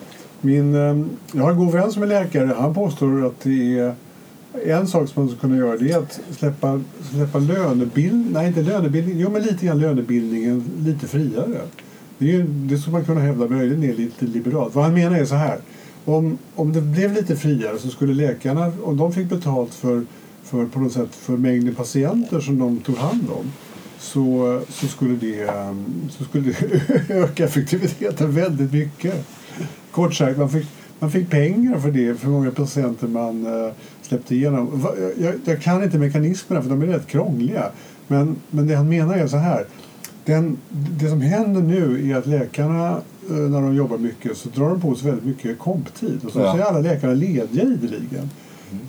min, 0.40 0.74
eh, 0.74 1.06
jag 1.32 1.42
har 1.42 1.50
en 1.50 1.58
god 1.58 1.72
vän 1.72 1.92
som 1.92 2.02
är 2.02 2.06
läkare. 2.06 2.54
Han 2.58 2.74
påstår 2.74 3.26
att 3.26 3.40
det 3.40 3.78
är 3.78 3.94
en 4.64 4.86
sak 4.86 5.08
som 5.08 5.22
man 5.22 5.28
skulle 5.28 5.40
kunna 5.40 5.66
göra 5.66 5.76
det 5.76 5.92
är 5.92 5.98
att 5.98 6.20
släppa, 6.38 6.80
släppa 7.10 7.38
lönebildning, 7.38 8.32
nej 8.32 8.46
inte 8.46 8.62
lönebildning, 8.62 9.18
jo 9.18 9.30
men 9.30 9.42
lite 9.42 9.66
grann 9.66 9.80
lönebildningen 9.80 10.64
lite 10.78 11.06
friare. 11.06 11.60
Det, 12.18 12.34
är 12.34 12.46
det 12.48 12.78
skulle 12.78 12.92
man 12.92 13.04
kunna 13.04 13.20
hävda 13.20 13.48
möjligen 13.48 13.84
är 13.84 13.94
lite 13.94 14.24
liberalt. 14.24 14.74
Vad 14.74 14.84
han 14.84 14.94
menar 14.94 15.16
är 15.16 15.24
så 15.24 15.34
här. 15.34 15.58
Om, 16.04 16.38
om 16.54 16.72
det 16.72 16.80
blev 16.80 17.12
lite 17.12 17.36
friare 17.36 17.78
så 17.78 17.88
skulle 17.88 18.14
läkarna, 18.14 18.72
om 18.82 18.96
de 18.96 19.12
fick 19.12 19.28
betalt 19.28 19.74
för, 19.74 20.04
för, 20.44 20.66
på 20.66 20.80
något 20.80 20.92
sätt, 20.92 21.14
för 21.14 21.36
mängden 21.36 21.74
patienter 21.74 22.40
som 22.40 22.58
de 22.58 22.80
tog 22.80 22.96
hand 22.96 23.30
om 23.30 23.52
så, 23.98 24.60
så, 24.68 24.86
skulle 24.86 25.16
det, 25.16 25.42
ehm, 25.42 25.84
så 26.10 26.24
skulle 26.24 26.52
det 26.52 26.80
öka 27.14 27.44
effektiviteten 27.44 28.32
väldigt 28.32 28.72
mycket. 28.72 29.26
Kort 29.90 30.14
sagt, 30.14 30.38
man 30.38 30.50
fick, 30.50 30.66
man 30.98 31.10
fick 31.10 31.30
pengar 31.30 31.78
för 31.78 31.90
det, 31.90 32.14
för 32.14 32.26
hur 32.26 32.32
många 32.32 32.50
patienter 32.50 33.08
man 33.08 33.46
eh, 33.46 33.72
släppte 34.02 34.34
igenom. 34.34 34.86
Jag, 35.18 35.34
jag 35.44 35.62
kan 35.62 35.84
inte 35.84 35.98
mekanismerna 35.98 36.62
för 36.62 36.70
de 36.70 36.82
är 36.82 36.86
rätt 36.86 37.06
krångliga. 37.06 37.70
Men, 38.06 38.36
men 38.50 38.66
det 38.66 38.74
han 38.74 38.88
menar 38.88 39.14
är 39.14 39.26
så 39.26 39.36
här. 39.36 39.66
Den, 40.26 40.56
det 41.00 41.08
som 41.08 41.20
händer 41.20 41.60
nu 41.60 42.10
är 42.10 42.16
att 42.16 42.26
läkarna, 42.26 42.90
eh, 43.30 43.34
när 43.36 43.60
de 43.62 43.74
jobbar 43.76 43.98
mycket, 43.98 44.36
så 44.36 44.48
drar 44.48 44.68
de 44.68 44.80
på 44.80 44.94
sig 44.94 45.08
väldigt 45.10 45.26
mycket 45.26 45.58
komptid. 45.58 46.20
Och 46.24 46.30
så, 46.32 46.38
Ja. 46.40 46.52
så 46.52 46.58
är 46.58 46.62
alla 46.62 46.78
läkare 46.80 47.14
lediga 47.14 47.62
ideligen. 47.62 48.30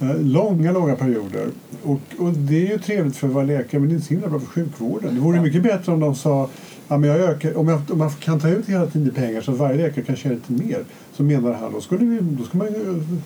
Eh, 0.02 0.20
Långa, 0.22 0.72
långa 0.72 0.96
perioder. 0.96 1.48
Och, 1.84 2.00
och 2.20 2.34
det 2.34 2.68
är 2.68 2.72
ju 2.72 2.78
trevligt 2.80 3.16
för 3.16 3.28
att 3.28 3.34
vara 3.34 3.46
läkare, 3.46 3.80
men 3.80 3.90
det 3.90 3.94
är 3.94 3.96
inte 3.96 4.08
så 4.08 4.14
himla 4.14 4.28
bra 4.30 4.40
för 4.40 4.48
sjukvården. 4.48 5.16
Det 5.16 5.22
vore 5.22 5.42
mycket 5.42 5.64
bättre 5.64 5.92
om 5.92 6.00
de 6.00 6.16
sa 6.16 6.50
Ja, 6.90 6.98
men 6.98 7.10
jag 7.10 7.20
ökar, 7.20 7.58
om, 7.58 7.68
jag, 7.68 7.82
om 7.90 7.98
man 7.98 8.10
kan 8.10 8.40
ta 8.40 8.50
ut 8.50 8.66
hela 8.70 8.86
tiden 8.88 9.14
pengar 9.14 9.42
så 9.42 9.52
att 9.52 9.58
varje 9.58 9.78
läkare 9.78 10.06
kan 10.06 10.16
tjäna 10.16 10.36
lite 10.36 10.68
mer 10.68 10.84
så 11.18 11.24
menar 11.24 11.54
han 11.54 11.74
då 11.74 11.82
skulle, 11.82 12.06
vi, 12.06 12.20
då, 12.22 12.44
skulle 12.44 12.64
man, 12.64 12.74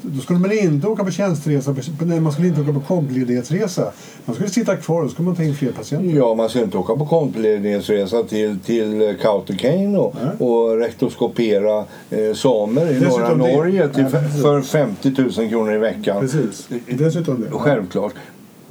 då 0.01 0.21
skulle 0.21 0.39
man 0.39 0.51
inte 0.51 0.87
åka 0.87 1.03
på 1.03 1.11
tjänsteresa, 1.11 1.73
på- 1.73 2.05
nej, 2.05 2.19
man 2.19 2.31
skulle 2.33 2.47
inte 2.47 2.61
åka 2.61 2.73
på 2.73 2.79
kompledighetsresa. 2.79 3.91
Man 4.25 4.35
skulle 4.35 4.49
sitta 4.49 4.75
kvar 4.75 5.01
och 5.01 5.09
så 5.09 5.13
skulle 5.13 5.25
man 5.25 5.35
ta 5.35 5.43
in 5.43 5.55
fler 5.55 5.71
patienter. 5.71 6.17
Ja, 6.17 6.33
man 6.35 6.49
ska 6.49 6.59
inte 6.61 6.77
åka 6.77 6.95
på 6.95 7.05
kompledighetsresa 7.05 8.23
till, 8.23 8.59
till 8.59 9.15
Kautokeino 9.21 10.13
Nej. 10.23 10.47
och 10.49 10.77
rektoskopera 10.77 11.85
eh, 12.09 12.33
samer 12.35 12.91
i 12.91 12.93
Dessutom 12.99 13.19
norra 13.37 13.47
det- 13.47 13.55
Norge 13.55 13.87
till, 13.89 14.03
Nej, 14.03 14.11
för 14.41 14.61
50 14.61 15.13
000 15.37 15.49
kronor 15.49 15.73
i 15.73 15.77
veckan. 15.77 16.19
Precis. 16.21 16.67
Dessutom 16.89 17.41
det. 17.41 17.47
Självklart. 17.51 18.13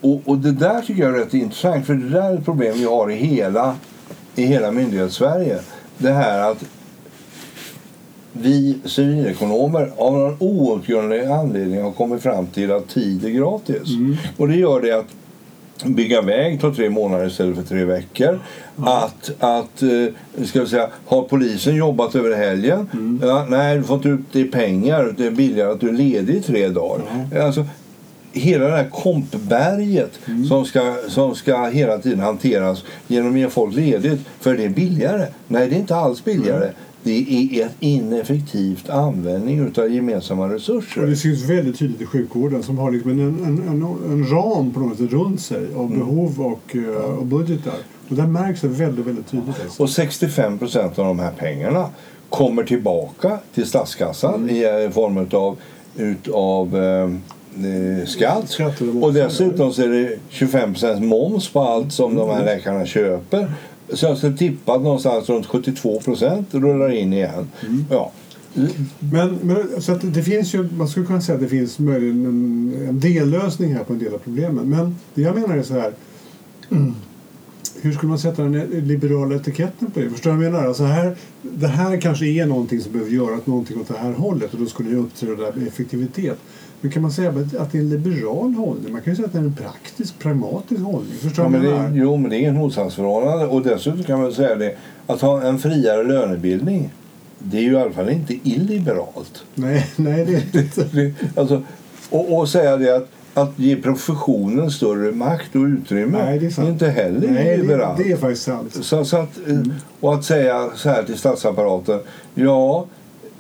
och, 0.00 0.20
och 0.24 0.38
det 0.38 0.52
där 0.52 0.80
tycker 0.80 1.02
jag 1.02 1.14
är 1.14 1.18
rätt 1.18 1.34
intressant 1.34 1.86
för 1.86 1.94
det 1.94 2.08
där 2.08 2.30
är 2.30 2.34
ett 2.38 2.44
problem 2.44 2.74
vi 2.78 2.84
har 2.84 3.10
i 3.10 3.14
hela, 3.14 3.74
i 4.34 4.42
hela 4.44 4.72
myndighets-Sverige. 4.72 5.58
Det 5.98 6.10
här 6.12 6.50
att 6.50 6.64
vi 8.32 8.78
civilekonomer 8.84 9.92
av 9.96 10.12
någon 10.12 10.36
outgrundlig 10.38 11.24
anledning 11.24 11.82
har 11.82 11.90
kommit 11.90 12.22
fram 12.22 12.46
till 12.46 12.72
att 12.72 12.88
tid 12.88 13.24
är 13.24 13.30
gratis. 13.30 13.94
Mm. 13.94 14.16
Och 14.36 14.48
det 14.48 14.56
gör 14.56 14.80
det 14.80 14.92
att 14.92 15.06
bygga 15.84 16.22
väg 16.22 16.60
tar 16.60 16.70
tre 16.70 16.90
månader 16.90 17.26
istället 17.26 17.56
för 17.56 17.62
tre 17.62 17.84
veckor. 17.84 18.40
Att, 18.76 19.30
att 19.38 19.82
eh, 19.82 20.44
ska 20.44 20.60
vi 20.60 20.66
säga, 20.66 20.88
har 21.06 21.22
polisen 21.22 21.76
jobbat 21.76 22.14
över 22.14 22.36
helgen? 22.36 22.88
Mm. 22.92 23.20
Ja, 23.22 23.46
nej, 23.48 23.76
du 23.76 23.82
får 23.82 23.96
inte 23.96 24.08
ut 24.08 24.20
det 24.32 24.40
i 24.40 24.44
pengar. 24.44 25.14
Det 25.16 25.26
är 25.26 25.30
billigare 25.30 25.70
att 25.70 25.80
du 25.80 25.88
är 25.88 25.92
ledig 25.92 26.34
i 26.34 26.40
tre 26.40 26.68
dagar. 26.68 27.02
Alltså, 27.42 27.64
hela 28.32 28.64
det 28.64 28.76
här 28.76 28.88
kompberget 28.90 30.10
Mm. 30.28 30.44
som, 30.46 30.64
ska, 30.64 30.96
som 31.08 31.34
ska 31.34 31.64
hela 31.66 31.98
tiden 31.98 32.20
hanteras 32.20 32.84
genom 33.06 33.32
att 33.32 33.38
ge 33.38 33.48
folk 33.48 33.74
ledigt 33.76 34.20
för 34.40 34.56
det 34.56 34.64
är 34.64 34.68
billigare. 34.68 35.26
Nej, 35.48 35.68
det 35.68 35.74
är 35.76 35.80
inte 35.80 35.96
alls 35.96 36.24
billigare. 36.24 36.64
Mm. 36.64 36.74
Det 37.02 37.12
är 37.60 37.64
en 37.64 37.70
ineffektivt 37.80 38.88
användning 38.90 39.72
av 39.78 39.90
gemensamma 39.90 40.44
Och 40.44 40.50
resurser. 40.50 41.06
det 41.06 41.16
syns 41.16 41.42
väldigt 41.50 41.78
tydligt 41.78 42.00
i 42.00 42.06
sjukvården 42.06 42.62
som 42.62 42.78
har 42.78 42.90
liksom 42.90 43.10
en, 43.10 43.20
en, 43.20 43.44
en, 43.68 43.82
en 44.12 44.26
ram 44.30 44.70
på 44.72 44.80
något 44.80 44.98
sätt 44.98 45.10
runt 45.12 45.40
sig 45.40 45.66
av 45.76 45.86
Mm. 45.86 45.98
behov 45.98 46.40
och, 46.40 46.76
eh, 46.76 47.18
och 47.18 47.26
budgetar. 47.26 47.72
Och 48.08 48.16
där 48.16 48.26
märks 48.26 48.60
det 48.60 48.68
väldigt, 48.68 49.06
väldigt 49.06 49.26
tydligt. 49.30 49.60
Alltså. 49.64 49.82
Och 49.82 49.90
65 49.90 50.58
procent 50.58 50.98
av 50.98 51.04
de 51.06 51.18
här 51.18 51.32
pengarna 51.38 51.88
kommer 52.28 52.62
tillbaka 52.64 53.38
till 53.54 53.66
statskassan 53.66 54.34
Mm. 54.34 54.50
i 54.56 54.84
eh, 54.84 54.90
form 54.90 55.26
av 55.32 55.56
utav, 55.96 56.76
eh, 56.76 56.84
eh, 56.84 57.10
skatt. 58.06 58.50
Skatter 58.50 59.04
och 59.04 59.14
dessutom 59.14 59.72
så 59.72 59.82
är 59.82 59.88
det 59.88 60.18
25 60.28 60.72
procent 60.72 61.04
moms 61.04 61.48
på 61.48 61.60
allt 61.60 61.92
som 61.92 62.14
de 62.14 62.22
Mm. 62.30 62.36
här 62.36 62.44
läkarna 62.44 62.86
köper. 62.86 63.52
Så 63.92 64.06
jag 64.06 64.18
skulle 64.18 64.36
tippa 64.36 64.72
att 64.72 64.82
någonstans 64.82 65.28
runt 65.28 65.46
72 65.46 66.00
procent 66.00 66.54
rullar 66.54 66.90
in 66.92 67.12
igen. 67.12 67.48
Mm. 67.62 67.84
Ja. 67.90 68.12
Men, 68.98 69.38
men, 69.42 69.82
så 69.82 69.94
det 69.94 70.22
finns 70.22 70.54
ju, 70.54 70.68
man 70.76 70.88
skulle 70.88 71.06
kunna 71.06 71.20
säga 71.20 71.36
att 71.36 71.42
det 71.42 71.48
finns 71.48 71.78
möjligen 71.78 72.26
en, 72.26 72.88
en 72.88 73.00
dellösning 73.00 73.74
här 73.74 73.84
på 73.84 73.92
en 73.92 73.98
del 73.98 74.14
av 74.14 74.18
problemen. 74.18 74.70
Men 74.70 74.96
det 75.14 75.22
jag 75.22 75.34
menar 75.40 75.56
är 75.56 75.62
så 75.62 75.74
här. 75.74 75.92
Hur 77.82 77.92
skulle 77.92 78.08
man 78.08 78.18
sätta 78.18 78.42
den 78.42 78.52
liberala 78.86 79.36
etiketten 79.36 79.90
på 79.90 80.00
det? 80.00 80.10
Förstår 80.10 80.30
du 80.30 80.36
vad 80.36 80.46
jag 80.46 80.52
menar? 80.52 80.66
Alltså 80.66 80.84
här, 80.84 81.16
det 81.42 81.66
här 81.66 82.00
kanske 82.00 82.26
är 82.26 82.46
någonting 82.46 82.80
som 82.80 82.92
behöver 82.92 83.10
göras 83.12 83.46
någonting 83.46 83.80
åt 83.80 83.88
det 83.88 83.98
här 83.98 84.12
hållet 84.12 84.54
och 84.54 84.60
då 84.60 84.66
skulle 84.66 84.90
det 84.90 84.96
uppträda 84.96 85.52
med 85.54 85.68
effektivitet. 85.68 86.38
Men 86.80 86.90
kan 86.90 87.02
man 87.02 87.10
säga 87.12 87.28
att 87.58 87.72
det 87.72 87.78
är 87.78 87.82
en 87.82 87.88
liberal 87.90 88.54
hållning? 88.54 88.92
Man 88.92 89.00
kan 89.02 89.12
ju 89.12 89.16
säga 89.16 89.26
att 89.26 89.32
det 89.32 89.38
är 89.38 89.42
en 89.42 89.56
praktisk, 89.56 90.18
pragmatisk 90.18 90.80
hållning. 90.80 91.12
Förstår 91.20 91.44
Ja, 91.44 91.48
men 91.48 91.62
det, 91.62 91.90
jo, 92.00 92.16
men 92.16 92.30
det 92.30 92.36
är 92.36 92.38
inget 92.38 92.54
motsatsförhållande. 92.54 93.46
Och 93.46 93.62
dessutom 93.62 94.02
kan 94.02 94.20
man 94.22 94.32
säga 94.32 94.54
det 94.54 94.76
att 95.06 95.20
ha 95.20 95.42
en 95.42 95.58
friare 95.58 96.02
lönebildning 96.04 96.90
det 97.38 97.56
är 97.58 97.62
ju 97.62 97.72
i 97.72 97.76
alla 97.76 97.90
fall 97.92 98.10
inte 98.10 98.34
illiberalt. 98.42 99.44
Nej, 99.54 99.86
nej, 99.96 100.24
det 100.24 100.34
är 100.34 100.42
det 100.52 100.58
inte. 100.60 100.84
Det- 100.92 101.14
alltså, 101.40 101.62
och, 102.10 102.38
och 102.38 102.48
säga 102.48 102.76
det 102.76 102.96
att, 102.96 103.08
att 103.34 103.58
ge 103.58 103.76
professionen 103.76 104.70
större 104.70 105.12
makt 105.12 105.56
och 105.56 105.60
utrymme 105.64 106.18
Nej, 106.24 106.38
det 106.38 106.46
är 106.46 106.50
sant. 106.50 106.68
inte 106.68 106.88
heller 106.88 107.28
Nej, 107.30 107.44
det, 107.44 107.56
liberalt. 107.56 107.98
det 107.98 108.12
är 108.12 108.16
faktiskt 108.16 108.42
sant. 108.42 108.74
Så, 108.84 109.04
så 109.04 109.16
att, 109.16 109.38
eh, 109.48 109.58
Och 110.00 110.14
att 110.14 110.24
säga 110.24 110.70
så 110.76 110.88
här 110.88 111.02
till 111.02 111.18
statsapparaten. 111.18 112.00
Ja, 112.34 112.86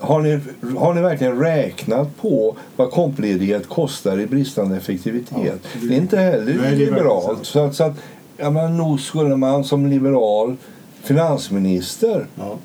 har 0.00 0.20
ni, 0.20 0.40
har 0.78 0.94
ni 0.94 1.00
verkligen 1.00 1.38
räknat 1.38 2.16
på 2.20 2.56
vad 2.76 2.90
kompledighet 2.90 3.68
kostar 3.68 4.20
i 4.20 4.26
bristande 4.26 4.76
effektivitet? 4.76 5.38
Ja, 5.44 5.52
det- 5.88 5.94
är 5.94 5.98
inte 5.98 6.16
heller 6.18 6.58
Nej, 6.62 6.76
liberalt. 6.76 7.46
Så 7.46 7.60
att, 7.64 7.74
så 7.74 7.84
att, 7.84 7.96
ja, 8.36 8.50
men 8.50 8.76
nog 8.76 9.00
skulle 9.00 9.36
man 9.36 9.64
som 9.64 9.86
liberal 9.86 10.56
finansminister 11.02 12.26
Ja. 12.38 12.56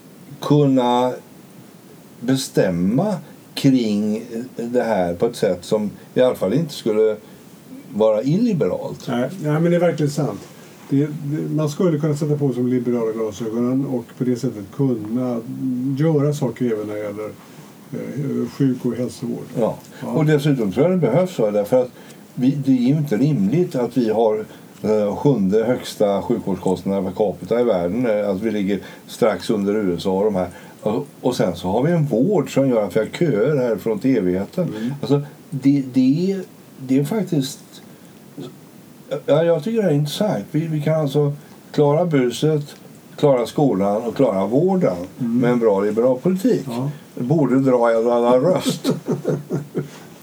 kunna 0.42 1.14
bestämma 2.20 3.16
kring 3.54 4.24
det 4.56 4.84
här 4.84 5.14
på 5.14 5.26
ett 5.26 5.36
sätt 5.36 5.60
som 5.66 5.92
i 6.14 6.22
alla 6.22 6.36
fall 6.36 6.54
inte 6.54 6.74
skulle 6.74 7.16
vara 7.94 8.24
illiberalt. 8.24 9.08
Nej, 9.08 9.30
nej, 9.44 9.52
men 9.52 9.64
det 9.64 9.76
är 9.76 9.80
verkligen 9.80 10.12
sant. 10.12 10.40
Det, 10.90 11.08
det, 11.24 11.56
man 11.56 11.70
skulle 11.70 12.00
kunna 12.00 12.16
sätta 12.16 12.38
på 12.38 12.54
sig 12.54 12.64
de 12.64 12.70
liberala 12.70 13.12
glasögonen 13.12 13.86
och 13.86 14.06
på 14.18 14.24
det 14.24 14.36
sättet 14.36 14.64
kunna 14.76 15.42
göra 15.98 16.34
saker 16.34 16.66
även 16.66 16.88
när 16.88 16.94
det 16.96 17.00
gäller 17.04 17.30
eh, 17.94 18.50
sjuk 18.50 18.86
och 18.86 18.94
hälsovård. 18.96 19.44
Ja. 19.60 19.78
Ja. 20.02 20.08
Och 20.08 20.26
dessutom 20.26 20.72
tror 20.72 20.84
jag 20.86 20.94
det 20.94 21.08
behövs 21.08 21.38
därför 21.38 21.82
att 21.82 21.90
vi, 22.36 22.52
det 22.66 22.72
är 22.72 22.76
ju 22.82 22.98
inte 22.98 23.18
rimligt 23.18 23.76
att 23.76 23.98
vi 23.98 24.10
har 24.10 24.46
eh, 24.82 25.16
sjunde 25.16 25.64
högsta 25.66 26.22
sjukvårdskostnader 26.22 27.02
per 27.02 27.12
capita 27.12 27.62
i 27.62 27.64
världen. 27.64 28.06
eh, 28.06 28.30
Att 28.30 28.42
vi 28.42 28.52
ligger 28.52 28.80
strax 29.08 29.50
under 29.50 29.76
USA 29.76 30.12
och 30.18 30.26
de 30.26 30.36
här. 30.36 30.48
Och, 30.82 31.08
och 31.22 31.36
sen 31.36 31.56
så 31.56 31.68
har 31.68 31.84
vi 31.84 31.92
en 31.92 32.06
vård 32.06 32.54
som 32.54 32.70
gör 32.70 32.84
att 32.84 32.96
vi 32.96 33.00
har 33.00 33.08
köer 33.08 33.56
härifrån 33.58 34.00
till 34.00 34.18
evigheten. 34.18 34.68
Mm. 34.78 34.94
Alltså, 35.02 35.22
det, 35.50 35.84
det, 35.94 36.40
det 36.88 37.00
är 37.00 37.04
faktiskt... 37.04 37.60
Ja, 39.26 39.44
jag 39.44 39.64
tycker 39.64 39.84
det 39.84 39.90
är 39.90 39.94
intressant. 39.94 40.46
Vi, 40.52 40.68
vi 40.68 40.82
kan 40.82 41.02
alltså 41.02 41.34
klara 41.72 42.06
buset, 42.06 42.76
klara 43.16 43.46
skolan 43.46 44.02
och 44.02 44.16
klara 44.16 44.46
vården 44.46 44.98
med 45.18 45.52
en 45.52 45.60
bra 45.60 45.82
liberal 45.82 46.20
politik. 46.20 46.66
Ja. 46.68 46.90
Borde 47.16 47.60
dra 47.60 47.92
en 47.92 48.12
annan 48.12 48.42
röst. 48.42 48.94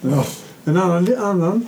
Ja. 0.04 0.24
En, 0.64 0.76
annan, 0.76 1.08
annan, 1.18 1.66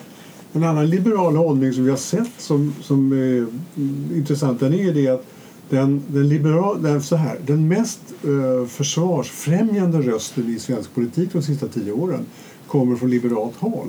en 0.52 0.64
annan 0.64 0.90
liberal 0.90 1.36
hållning 1.36 1.72
som 1.72 1.84
vi 1.84 1.90
har 1.90 1.96
sett 1.96 2.30
som, 2.38 2.74
som 2.82 3.12
är 3.12 3.16
mm, 3.16 4.10
intressant 4.14 4.60
den 4.60 4.74
är 4.74 4.92
det 4.92 5.08
att 5.08 5.26
den, 5.70 6.02
den, 6.08 6.28
liberal, 6.28 6.82
den, 6.82 7.02
så 7.02 7.16
här, 7.16 7.38
den 7.46 7.68
mest 7.68 8.00
eh, 8.24 8.66
försvarsfrämjande 8.66 9.98
rösten 9.98 10.54
i 10.56 10.58
svensk 10.58 10.94
politik 10.94 11.28
de 11.32 11.42
sista 11.42 11.68
tio 11.68 11.92
åren 11.92 12.26
kommer 12.66 12.96
från 12.96 13.10
liberalt 13.10 13.56
håll. 13.56 13.88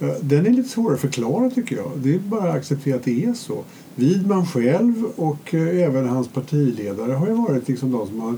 Eh, 0.00 0.14
den 0.20 0.46
är 0.46 0.50
lite 0.50 0.68
svårare 0.68 0.94
att 0.94 1.00
förklara 1.00 1.50
tycker 1.50 1.76
jag. 1.76 1.90
Det 1.96 2.14
är 2.14 2.18
bara 2.18 2.50
att 2.50 2.56
acceptera 2.56 2.96
att 2.96 3.04
det 3.04 3.24
är 3.24 3.34
så. 3.34 3.64
Widman 3.94 4.46
själv 4.46 5.04
och 5.16 5.54
eh, 5.54 5.84
även 5.84 6.08
hans 6.08 6.28
partiledare 6.28 7.12
har 7.12 7.26
ju 7.26 7.34
varit 7.34 7.68
liksom 7.68 7.92
de 7.92 8.06
som 8.06 8.20
har 8.20 8.34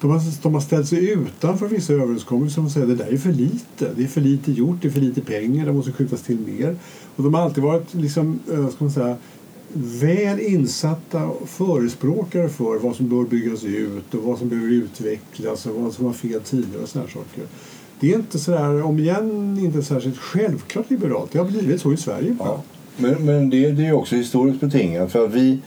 de 0.00 0.10
har, 0.10 0.22
de 0.42 0.54
har 0.54 0.60
ställt 0.60 0.88
sig 0.88 1.10
utanför 1.10 1.68
vissa 1.68 1.92
överenskommelser 1.92 2.64
och 2.64 2.70
säger 2.70 2.92
att 2.92 2.98
det 2.98 3.04
där 3.04 3.12
är 3.12 3.16
för 3.16 3.32
lite. 3.32 3.94
Det 3.96 4.02
är 4.02 4.06
för 4.06 4.20
lite 4.20 4.52
gjort, 4.52 4.76
det 4.82 4.88
är 4.88 4.92
för 4.92 5.00
lite 5.00 5.20
pengar, 5.20 5.66
det 5.66 5.72
måste 5.72 5.92
skjutas 5.92 6.22
till 6.22 6.38
mer. 6.38 6.76
Och 7.16 7.24
de 7.24 7.34
har 7.34 7.42
alltid 7.42 7.64
varit 7.64 7.94
liksom, 7.94 8.38
eh, 8.52 8.68
ska 8.68 8.84
man 8.84 8.92
säga, 8.92 9.16
väl 9.72 10.40
insatta 10.40 11.30
förespråkare 11.46 12.48
för 12.48 12.78
vad 12.78 12.96
som 12.96 13.08
bör 13.08 13.24
byggas 13.24 13.64
ut 13.64 14.14
och 14.14 14.22
vad 14.22 14.38
som 14.38 14.48
behöver 14.48 14.72
utvecklas 14.72 15.66
och 15.66 15.74
vad 15.74 15.92
som 15.92 16.04
var 16.04 16.12
fel 16.12 16.40
tidigare 16.40 16.82
och 16.82 16.88
sådana 16.88 17.10
saker. 17.10 17.44
Det 18.00 18.10
är 18.12 18.14
inte 18.14 18.38
sådär, 18.38 18.82
om 18.82 18.98
igen, 18.98 19.58
inte 19.60 19.82
särskilt 19.82 20.18
självklart 20.18 20.90
liberalt. 20.90 21.32
Det 21.32 21.38
har 21.38 21.44
blivit 21.46 21.80
så 21.80 21.92
i 21.92 21.96
Sverige 21.96 22.30
bara. 22.38 22.48
Ja. 22.48 22.62
Men, 22.96 23.24
men 23.26 23.50
det, 23.50 23.70
det 23.70 23.86
är 23.86 23.92
också 23.92 24.16
historiskt 24.16 24.60
betingat 24.60 25.12
för 25.12 25.24
att 25.24 25.32
vi 25.34 25.58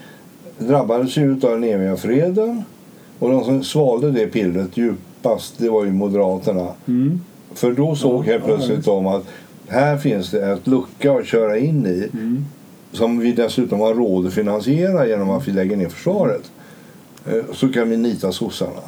drabbades 0.57 1.17
ju 1.17 1.31
av 1.31 1.39
den 1.39 1.63
eviga 1.63 1.97
freden 1.97 2.63
och 3.19 3.29
de 3.31 3.43
som 3.43 3.63
svalde 3.63 4.11
det 4.11 4.27
pillret 4.27 4.77
djupast 4.77 5.53
det 5.57 5.69
var 5.69 5.85
ju 5.85 5.91
Moderaterna. 5.91 6.67
Mm. 6.87 7.21
För 7.53 7.71
då 7.71 7.95
såg 7.95 8.13
Ja, 8.27 8.31
helt 8.31 8.43
ja, 8.43 8.47
plötsligt 8.55 8.77
visst. 8.77 8.85
de 8.87 9.07
att 9.07 9.23
här 9.67 9.97
finns 9.97 10.31
det 10.31 10.51
ett 10.51 10.67
lucka 10.67 11.11
att 11.11 11.25
köra 11.25 11.57
in 11.57 11.85
i 11.85 12.09
Mm. 12.13 12.45
som 12.91 13.19
vi 13.19 13.31
dessutom 13.31 13.79
har 13.79 13.93
råd 13.93 14.27
att 14.27 14.33
finansiera 14.33 15.07
genom 15.07 15.29
att 15.29 15.47
vi 15.47 15.51
lägger 15.51 15.77
ner 15.77 15.89
försvaret. 15.89 16.51
Eh, 17.25 17.33
Så 17.53 17.69
kan 17.69 17.89
vi 17.89 17.97
nita 17.97 18.31
sossarna. 18.31 18.81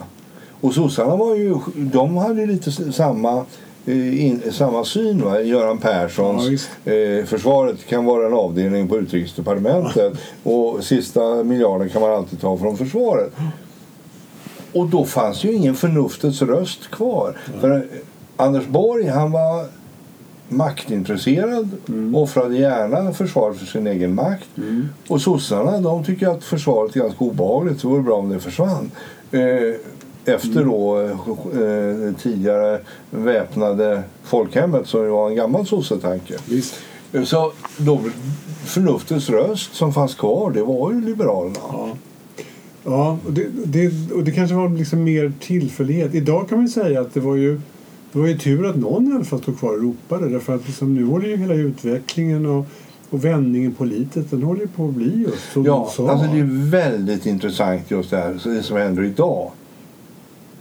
Och 0.61 0.73
sossarna 0.73 1.15
var 1.15 1.35
ju, 1.35 1.55
de 1.75 2.17
hade 2.17 2.41
ju 2.41 2.47
lite 2.47 2.91
samma, 2.91 3.45
eh, 3.85 4.25
in, 4.25 4.41
samma 4.51 4.85
syn. 4.85 5.23
Va? 5.23 5.41
Göran 5.41 5.77
Perssons 5.77 6.69
Ja, 6.83 6.91
eh, 6.93 7.25
försvaret 7.25 7.85
kan 7.85 8.05
vara 8.05 8.27
en 8.27 8.33
avdelning 8.33 8.87
på 8.87 8.97
utrikesdepartementet 8.97 10.13
och 10.43 10.83
sista 10.83 11.43
miljarden 11.43 11.89
kan 11.89 12.01
man 12.01 12.11
alltid 12.11 12.41
ta 12.41 12.57
från 12.57 12.77
försvaret. 12.77 13.31
Och 14.73 14.87
då 14.87 15.05
fanns 15.05 15.43
ju 15.43 15.53
ingen 15.53 15.75
förnuftets 15.75 16.41
röst 16.41 16.91
kvar. 16.91 17.37
För 17.61 17.71
eh, 17.75 17.81
Anders 18.35 18.67
Borg 18.67 19.07
han 19.07 19.31
var 19.31 19.65
maktintresserad, 20.49 21.69
Mm. 21.87 22.15
offrade 22.15 22.57
gärna 22.57 23.13
försvaret 23.13 23.57
för 23.57 23.65
sin 23.65 23.87
egen 23.87 24.15
makt. 24.15 24.49
Och 25.07 25.21
sossarna 25.21 25.79
de 25.81 26.03
tycker 26.03 26.27
att 26.27 26.43
försvaret 26.43 26.95
är 26.95 26.99
ganska 26.99 27.25
obehagligt, 27.25 27.79
så 27.79 27.87
det 27.87 27.91
vore 27.93 28.03
bra 28.03 28.15
om 28.15 28.29
det 28.29 28.39
försvann. 28.39 28.91
Eh, 29.31 29.39
efter 30.25 30.63
då 30.65 31.01
eh, 31.01 32.13
tidigare 32.21 32.79
väpnade 33.09 34.03
folkhemmet 34.23 34.87
som 34.87 35.09
var 35.09 35.29
en 35.29 35.35
gammal 35.35 35.65
sossetanke. 35.67 36.33
Eh, 37.13 37.23
Så 37.23 37.51
då, 37.77 37.99
förnuftets 38.65 39.29
röst 39.29 39.75
som 39.75 39.93
fanns 39.93 40.15
kvar, 40.15 40.51
det 40.51 40.63
var 40.63 40.91
ju 40.91 41.01
Liberalerna. 41.01 41.55
Ja. 41.71 41.89
Ja, 42.83 43.17
och 43.25 43.33
det, 43.33 43.47
det, 43.65 44.11
och 44.13 44.23
det 44.23 44.31
kanske 44.31 44.55
var 44.55 44.69
liksom 44.69 45.03
mer 45.03 45.31
tillfällighet. 45.39 46.15
Idag 46.15 46.49
kan 46.49 46.57
man 46.57 46.69
säga 46.69 47.01
att 47.01 47.13
det 47.13 47.19
var 47.19 47.35
ju, 47.35 47.61
det 48.11 48.19
var 48.19 48.27
ju 48.27 48.37
tur 48.37 48.69
att 48.69 48.75
någon 48.75 49.11
i 49.11 49.15
alla 49.15 49.23
fall 49.23 49.41
stod 49.41 49.59
kvar 49.59 49.69
och 49.73 49.81
ropade. 49.83 50.29
Därför 50.29 50.55
att 50.55 50.67
liksom 50.67 50.93
nu 50.95 51.05
håller 51.05 51.27
ju 51.27 51.37
hela 51.37 51.53
utvecklingen 51.53 52.45
och 52.45 52.65
och 53.11 53.25
vändningen 53.25 53.71
politiskt, 53.73 54.31
den 54.31 54.43
håller 54.43 54.61
ju 54.61 54.67
på 54.67 54.85
att 54.87 54.93
bli 54.93 55.23
just 55.23 55.51
som 55.53 55.65
Ja, 55.65 55.87
du 55.89 55.95
sa. 55.95 56.11
alltså 56.11 56.27
det 56.33 56.39
är 56.39 56.69
väldigt 56.71 57.25
intressant 57.25 57.91
just 57.91 58.09
det 58.09 58.17
här 58.17 58.39
det 58.43 58.63
som 58.63 58.77
händer 58.77 59.03
idag. 59.03 59.51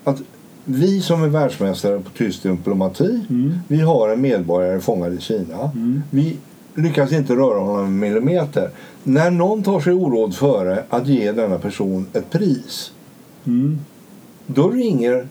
Att 0.05 0.23
vi 0.65 1.01
som 1.01 1.23
är 1.23 1.29
världsmästare 1.29 2.01
på 2.01 2.11
tyst 2.11 2.43
diplomati, 2.43 3.21
Mm. 3.31 3.55
vi 3.69 3.81
har 3.81 4.09
en 4.09 4.21
medborgare 4.21 4.81
fångad 4.81 5.15
i 5.15 5.21
Kina. 5.21 5.71
Mm. 5.75 6.03
Vi 6.11 6.37
lyckas 6.75 7.13
inte 7.13 7.33
röra 7.37 7.59
honom 7.61 7.85
en 7.85 7.99
millimeter. 7.99 8.71
När 9.05 9.31
någon 9.31 9.63
tar 9.63 9.81
sig 9.81 9.93
oråd 9.93 10.35
före 10.35 10.83
att 10.89 11.07
ge 11.07 11.33
denna 11.33 11.59
person 11.59 12.07
ett 12.13 12.31
pris, 12.31 12.93
Mm. 13.47 13.79
då 14.47 14.71
ringer 14.71 15.29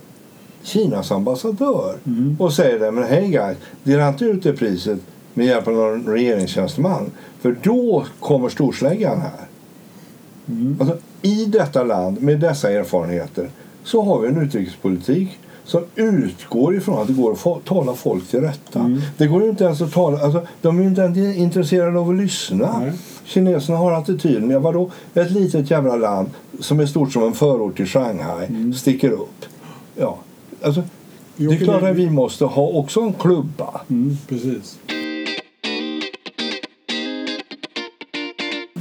Kinas 0.63 1.11
ambassadör 1.11 1.95
Mm. 2.05 2.35
och 2.39 2.53
säger 2.53 2.79
det, 2.79 2.91
men 2.91 3.03
hej 3.03 3.27
guys, 3.29 3.57
dela 3.83 4.09
inte 4.09 4.25
ut 4.25 4.43
det 4.43 4.53
priset 4.53 4.99
med 5.33 5.45
hjälp 5.45 5.67
av 5.67 5.73
någon 5.73 6.05
regeringstjänsteman. 6.05 7.11
För 7.41 7.55
då 7.63 8.05
kommer 8.19 8.49
storsläggan 8.49 9.21
här. 9.21 9.47
Mm. 10.49 10.77
Alltså, 10.79 10.97
I 11.21 11.45
detta 11.45 11.83
land 11.83 12.21
med 12.21 12.39
dessa 12.39 12.71
erfarenheter 12.71 13.49
så 13.87 14.01
har 14.03 14.19
vi 14.19 14.27
en 14.27 14.37
utrikespolitik 14.41 15.39
som 15.63 15.83
utgår 15.95 16.75
ifrån 16.75 17.01
att 17.01 17.07
det 17.07 17.13
går 17.13 17.31
att 17.31 17.65
tala 17.65 17.93
folk 17.93 18.27
till 18.27 18.39
rätta. 18.41 18.79
Mm. 18.79 19.01
Det 19.17 19.27
går 19.27 19.43
ju 19.43 19.49
inte 19.49 19.63
ens 19.63 19.81
att 19.81 19.93
tala, 19.93 20.19
alltså, 20.19 20.47
de 20.61 20.77
är 20.77 20.81
ju 20.81 20.87
inte 20.89 21.01
ens 21.01 21.37
intresserade 21.37 21.99
av 21.99 22.09
att 22.09 22.15
lyssna. 22.15 22.79
Nej. 22.79 22.91
Kineserna 23.25 23.77
har 23.77 23.91
attityden, 23.91 24.49
ja, 24.49 24.59
vadå, 24.59 24.91
ett 25.13 25.31
litet 25.31 25.71
jävla 25.71 25.95
land 25.95 26.29
som 26.59 26.79
är 26.79 26.85
stort 26.85 27.13
som 27.13 27.23
en 27.23 27.33
förort 27.33 27.77
till 27.77 27.85
Shanghai 27.85 28.45
Mm. 28.47 28.73
sticker 28.73 29.11
upp. 29.11 29.45
Ja, 29.95 30.17
alltså, 30.61 30.83
Jo, 31.39 31.49
det 31.49 31.55
är 31.55 31.59
klart 31.59 31.83
att 31.83 31.95
vi 31.95 32.09
måste 32.09 32.45
ha 32.45 32.67
också 32.67 33.01
en 33.01 33.13
klubba. 33.13 33.81
Mm, 33.89 34.17
precis. 34.29 34.77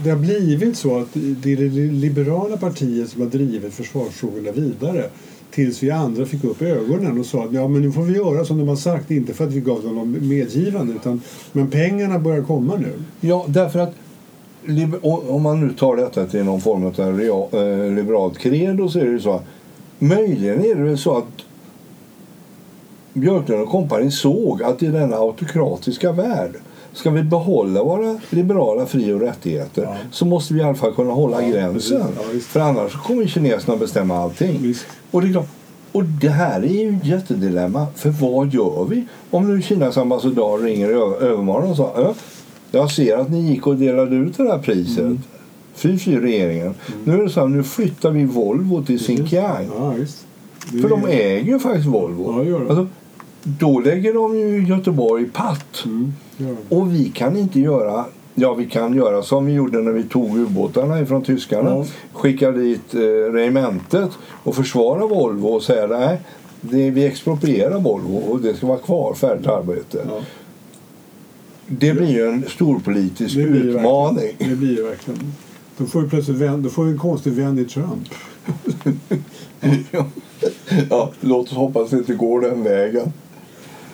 Det 0.07 0.12
har 0.12 0.19
blivit 0.19 0.77
så 0.77 0.99
att 0.99 1.09
det 1.14 1.53
är 1.53 1.57
det 1.57 1.92
liberala 1.92 2.57
partiet 2.57 3.09
som 3.09 3.23
har 3.23 3.29
drivit 3.29 3.75
försvarsfrågorna 3.75 4.53
vidare 4.53 5.05
tills 5.51 5.83
vi 5.83 5.90
andra 5.90 6.27
fick 6.27 6.45
upp 6.45 6.62
ögonen 6.62 7.21
och 7.21 7.27
sa 7.27 7.45
att 7.45 7.53
ja, 7.53 7.69
men 7.69 7.83
nu 7.83 7.92
får 7.92 8.03
vi 8.03 8.14
göra 8.14 8.45
som 8.45 8.59
de 8.59 8.69
har 8.69 8.77
sagt, 8.77 9.11
inte 9.11 9.35
för 9.35 9.45
att 9.45 9.53
vi 9.53 9.61
gav 9.61 9.83
dem 9.83 9.95
någon 9.95 10.29
medgivande 10.29 10.92
utan 10.92 11.21
men 11.53 11.71
pengarna 11.71 12.19
börjar 12.19 12.42
komma 12.42 12.77
nu. 12.77 12.92
Ja, 13.21 13.45
därför 13.49 13.79
att 13.79 13.95
om 15.03 15.42
man 15.42 15.61
nu 15.61 15.73
tar 15.73 15.97
detta 15.97 16.27
till 16.27 16.45
någon 16.45 16.61
form 16.61 16.85
av 16.85 17.19
real, 17.19 17.49
eh, 17.53 17.92
liberalt 17.92 18.38
credo 18.38 18.88
så 18.88 18.99
är 18.99 19.05
det 19.05 19.11
ju 19.11 19.21
så 19.21 19.33
att 19.33 19.45
möjligen 19.99 20.64
är 20.64 20.75
det 20.75 20.83
väl 20.83 20.99
så 20.99 21.16
att 21.16 21.45
Björklund 23.12 23.62
och 23.62 23.69
kompani 23.69 24.11
såg 24.11 24.62
att 24.62 24.83
i 24.83 24.87
denna 24.87 25.16
autokratiska 25.16 26.12
värld 26.12 26.53
ska 26.97 27.11
vi 27.11 27.23
behålla 27.23 27.83
våra 27.85 28.21
liberala 28.31 28.87
fri 28.87 29.13
och 29.13 29.21
rättigheter 29.21 29.83
Ja. 29.83 29.95
så 30.11 30.25
måste 30.25 30.55
vi 30.55 30.61
i 30.61 30.63
alla 30.63 30.75
fall 30.75 30.93
kunna 30.95 31.13
hålla 31.13 31.43
Ja, 31.43 31.49
gränsen. 31.49 32.01
Ja. 32.17 32.41
För 32.41 32.61
annars 32.61 32.93
kommer 32.93 33.27
kineserna 33.27 33.77
bestämma 33.77 34.17
allting. 34.19 34.59
Visst. 34.63 34.87
Och 35.11 35.23
det, 35.23 35.29
är 35.29 35.33
klart, 35.33 35.49
och 35.93 36.05
det 36.05 36.29
här 36.29 36.61
är 36.65 36.83
ju 36.83 36.97
ett 36.97 37.07
jättedilemma. 37.07 37.87
För 37.95 38.11
vad 38.11 38.53
gör 38.55 38.87
vi 38.91 39.05
om 39.31 39.55
nu 39.57 39.63
Kinas 39.63 39.97
ambassadör 39.97 40.59
ringer 40.59 40.91
i 40.91 40.93
övermorgon 41.25 41.71
och 41.71 41.77
sa 41.77 41.93
"Ö, 41.97 42.13
jag 42.71 42.91
ser 42.91 43.17
att 43.19 43.31
ni 43.31 43.41
gick 43.41 43.67
och 43.67 43.77
delade 43.77 44.17
ut 44.17 44.37
det 44.37 44.43
här 44.53 44.59
priset. 44.59 44.99
Mm. 44.99 45.23
Fy 45.75 45.99
fy 45.99 46.17
regeringen. 46.21 46.75
Nu 47.05 47.19
är 47.19 47.23
det 47.23 47.31
så 47.31 47.41
här, 47.41 47.47
nu 47.49 47.63
flyttar 47.63 48.11
vi 48.11 48.25
Volvo 48.25 48.85
till 48.85 48.99
Xinjiang. 48.99 49.69
Ja. 49.79 49.95
Det 50.73 50.79
För 50.83 50.89
de 50.89 51.05
äger 51.07 51.53
ju 51.53 51.59
faktiskt 51.59 51.87
Volvo. 51.87 52.33
Ja, 52.37 52.43
det 52.45 52.51
gör 52.51 52.59
de. 52.59 52.69
Alltså, 52.69 52.87
då 53.47 53.81
lägger 53.81 54.15
de 54.15 54.39
ju 54.39 54.67
Göteborg 54.67 55.25
patt. 55.25 55.83
Mm, 55.85 56.13
de. 56.37 56.57
Och 56.69 56.95
vi 56.95 57.09
kan 57.09 57.37
inte 57.37 57.61
göra 57.61 58.05
Ja, 58.39 58.55
vi 58.55 58.67
kan 58.67 58.95
göra 58.95 59.23
som 59.23 59.47
vi 59.47 59.53
gjorde 59.53 59.79
när 59.79 59.93
vi 59.93 60.03
tog 60.03 60.39
ubåtarna 60.39 61.01
ifrån 61.01 61.23
tyskarna. 61.23 61.71
Ja. 61.71 61.85
Skicka 62.13 62.51
dit 62.51 62.95
eh, 62.95 63.01
regementet 63.33 64.11
och 64.23 64.55
försvara 64.55 65.07
Volvo 65.07 65.47
och 65.47 65.63
säga 65.63 65.87
nej, 65.87 66.21
det, 66.61 66.91
vi 66.91 67.07
exproprierar 67.07 67.81
Volvo 67.81 68.17
och 68.17 68.41
det 68.41 68.55
ska 68.55 68.67
vara 68.67 68.79
kvar, 68.79 69.15
färdigt 69.15 69.47
arbete. 69.47 70.07
Ja, 70.09 70.21
Det 71.67 71.95
blir 71.95 72.11
ju 72.11 72.29
en 72.29 72.45
storpolitisk 72.49 73.35
det 73.35 73.43
utmaning. 73.43 74.37
Det 74.39 74.57
blir 74.57 74.77
det 74.77 74.83
verkligen. 74.83 75.33
Då 75.77 75.87
får 75.87 76.01
vi 76.01 76.09
plötsligt 76.09 76.37
vänd, 76.37 76.63
då 76.63 76.71
får 76.71 76.85
vi 76.85 76.91
en 76.91 76.99
konstig 76.99 77.33
vän 77.33 77.59
i 77.59 77.65
Trump. 77.65 78.09
ja, 80.91 81.11
låt 81.21 81.47
oss 81.47 81.57
hoppas 81.57 81.83
att 81.85 81.91
det 81.91 81.97
inte 81.97 82.15
går 82.15 82.41
den 82.41 82.63
vägen. 82.63 83.13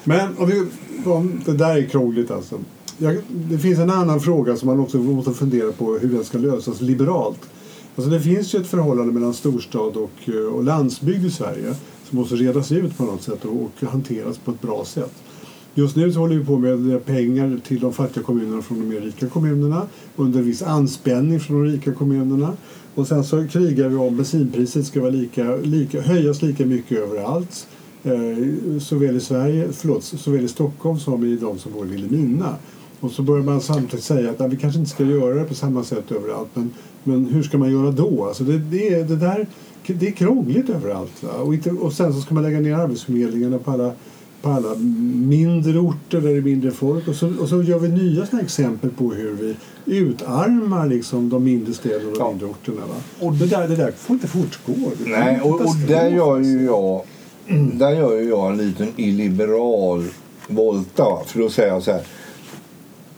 Men 0.05 0.37
om 0.38 0.47
vi, 0.47 0.65
om, 1.11 1.41
det 1.45 1.53
där 1.53 1.77
är 1.77 1.83
krångligt 1.83 2.31
alltså. 2.31 2.59
Jag, 2.99 3.17
det 3.29 3.59
finns 3.59 3.79
en 3.79 3.91
annan 3.91 4.21
fråga 4.21 4.57
som 4.57 4.69
man 4.69 4.81
också 4.81 4.99
måste 4.99 5.33
fundera 5.33 5.73
på 5.73 5.99
hur 5.99 6.09
den 6.09 6.25
ska 6.25 6.38
lösas 6.38 6.81
liberalt. 6.81 7.41
Alltså 7.97 8.11
det 8.11 8.21
finns 8.21 8.55
ju 8.55 8.59
ett 8.59 8.67
förhållande 8.67 9.12
mellan 9.12 9.35
storstad 9.35 9.97
och, 9.97 10.29
eh, 10.29 10.55
och 10.55 10.65
landsbygd 10.65 11.25
i 11.25 11.31
Sverige 11.31 11.75
som 12.09 12.19
måste 12.19 12.35
redas 12.35 12.73
ut 12.73 12.99
på 12.99 13.05
något 13.05 13.23
sätt 13.23 13.45
och, 13.45 13.62
och 13.62 13.88
hanteras 13.88 14.38
på 14.38 14.51
ett 14.51 14.62
bra 14.62 14.85
sätt. 14.85 15.12
Just 15.75 15.97
nu 15.97 16.12
så 16.12 16.19
håller 16.19 16.37
vi 16.37 16.45
på 16.45 16.59
med 16.59 16.93
eh, 16.93 16.99
pengar 16.99 17.61
till 17.67 17.81
de 17.81 17.93
fattiga 17.93 18.23
kommunerna 18.23 18.62
från 18.62 18.81
de 18.81 18.87
mer 18.95 19.01
rika 19.01 19.29
kommunerna 19.29 19.87
under 20.17 20.43
viss 20.43 20.62
anspänning 20.62 21.41
från 21.41 21.65
de 21.65 21.73
rika 21.73 21.93
kommunerna. 21.93 22.53
Och 22.95 23.07
sen 23.07 23.25
så 23.25 23.49
krigar 23.49 23.88
vi 23.88 23.97
om 23.97 24.17
bensinpriset 24.17 24.87
ska 24.87 25.01
vara 25.01 25.11
lika, 25.11 25.57
lika, 25.57 26.01
höjas 26.01 26.43
lika 26.43 26.67
mycket 26.67 26.99
överallt. 26.99 27.67
Eh, 28.05 28.79
såväl 28.81 29.17
i 29.17 29.21
Sverige, 29.21 29.69
förlåt, 29.73 30.05
såväl 30.05 30.45
i 30.45 30.49
Stockholm 30.49 30.99
som 30.99 31.25
i 31.25 31.37
de 31.37 31.59
som 31.59 31.73
bor 31.73 31.87
i 31.87 31.88
Vilhelmina. 31.88 32.55
Och 33.01 33.11
så 33.11 33.23
börjar 33.23 33.45
man 33.45 33.61
samtidigt 33.61 34.05
säga 34.05 34.31
att 34.31 34.38
nej, 34.38 34.49
vi 34.49 34.57
kanske 34.57 34.79
inte 34.81 34.91
ska 34.91 35.05
göra 35.05 35.35
det 35.35 35.45
på 35.45 35.55
samma 35.55 35.85
sätt 35.85 36.12
överallt. 36.12 36.49
Men, 36.55 36.71
men 37.05 37.25
hur 37.27 37.43
ska 37.43 37.59
man 37.59 37.73
göra 37.73 37.91
då? 37.91 38.25
Alltså 38.27 38.45
det, 38.45 38.59
det, 38.59 39.03
det, 39.03 39.17
där, 39.17 39.47
det 39.87 40.07
är 40.09 40.12
krångligt 40.12 40.71
överallt. 40.71 41.25
Och, 41.43 41.55
inte, 41.55 41.71
och 41.71 41.93
sen 41.93 42.12
så 42.15 42.21
ska 42.21 42.35
man 42.35 42.43
lägga 42.43 42.61
ner 42.61 42.75
arbetsförmedlingarna 42.75 43.59
på 43.59 43.71
alla, 43.71 43.93
på 44.43 44.49
alla 44.51 44.75
mindre 45.29 45.79
orter 45.79 46.21
där 46.21 46.29
det 46.29 46.37
är 46.37 46.43
mindre 46.43 46.71
folk. 46.71 47.09
Och 47.09 47.15
så, 47.15 47.33
och 47.41 47.49
så 47.49 47.62
gör 47.62 47.79
vi 47.79 47.88
nya 47.88 48.27
såna 48.27 48.43
exempel 48.43 48.91
på 48.91 49.12
hur 49.12 49.33
vi 49.33 49.55
utarmar 49.99 50.87
liksom 50.87 51.29
de 51.29 51.45
mindre 51.45 51.75
städerna 51.75 52.11
och 52.11 52.15
de 52.15 52.19
Ja. 52.21 52.31
mindre 52.31 52.47
orterna. 52.47 52.81
Va? 52.88 53.27
Och 53.27 53.33
det 53.33 53.47
där, 53.47 53.69
det 53.69 53.77
där 53.77 53.93
får 53.93 54.15
inte 54.15 54.29
fortgå. 54.29 54.75
Nej, 55.07 55.41
och, 55.41 55.61
och 55.61 55.77
där 55.88 56.09
gör 56.09 56.37
alltså. 56.37 56.51
ju 56.51 56.65
jag, 56.65 57.03
där 57.72 57.90
gör 57.90 58.20
ju 58.20 58.28
jag 58.28 58.50
en 58.50 58.59
liten 58.59 58.92
illiberal 58.96 60.05
volta. 60.48 61.05
För 61.26 61.38
då 61.38 61.50
säger 61.50 61.68
jag 61.72 61.83
så 61.83 61.92
här. 61.92 62.02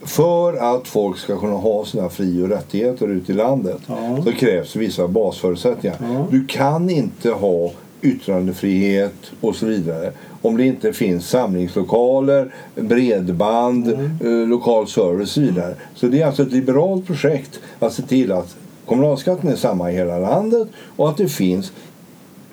För 0.02 0.76
att 0.76 0.88
folk 0.88 1.18
ska 1.18 1.40
kunna 1.40 1.56
ha 1.56 1.84
sina 1.84 2.08
fri 2.08 2.42
och 2.42 2.48
rättigheter 2.48 3.08
ute 3.08 3.32
i 3.32 3.34
landet 3.34 3.78
Ja. 3.86 4.18
så 4.24 4.32
krävs 4.32 4.76
vissa 4.76 5.08
basförutsättningar. 5.08 5.96
Ja. 6.02 6.26
Du 6.30 6.46
kan 6.46 6.90
inte 6.90 7.30
ha 7.30 7.70
yttrandefrihet 8.02 9.14
och 9.40 9.56
så 9.56 9.66
vidare 9.66 10.12
om 10.42 10.56
det 10.56 10.66
inte 10.66 10.92
finns 10.92 11.28
samlingslokaler, 11.28 12.54
bredband, 12.74 13.88
eh, 14.24 14.28
lokal 14.48 14.86
service 14.88 15.20
och 15.22 15.28
så 15.34 15.40
vidare. 15.40 15.74
Så 15.94 16.06
det 16.06 16.20
är 16.22 16.26
alltså 16.26 16.42
ett 16.42 16.52
liberalt 16.52 17.06
projekt 17.06 17.60
att 17.78 17.92
se 17.92 18.02
till 18.02 18.32
att 18.32 18.56
kommunalskatten 18.86 19.50
är 19.50 19.56
samma 19.56 19.92
i 19.92 19.94
hela 19.94 20.18
landet 20.18 20.68
och 20.96 21.08
att 21.08 21.16
det 21.16 21.28
finns 21.28 21.72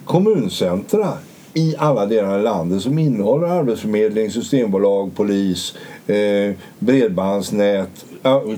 kommuncentra 0.05 1.13
i 1.53 1.75
alla 1.77 2.05
delar 2.05 2.33
av 2.37 2.43
landet 2.43 2.81
som 2.81 2.99
innehåller 2.99 3.47
arbetsförmedling, 3.47 4.31
systembolag, 4.31 5.15
polis, 5.15 5.75
eh, 6.07 6.55
bredbandsnät, 6.79 8.05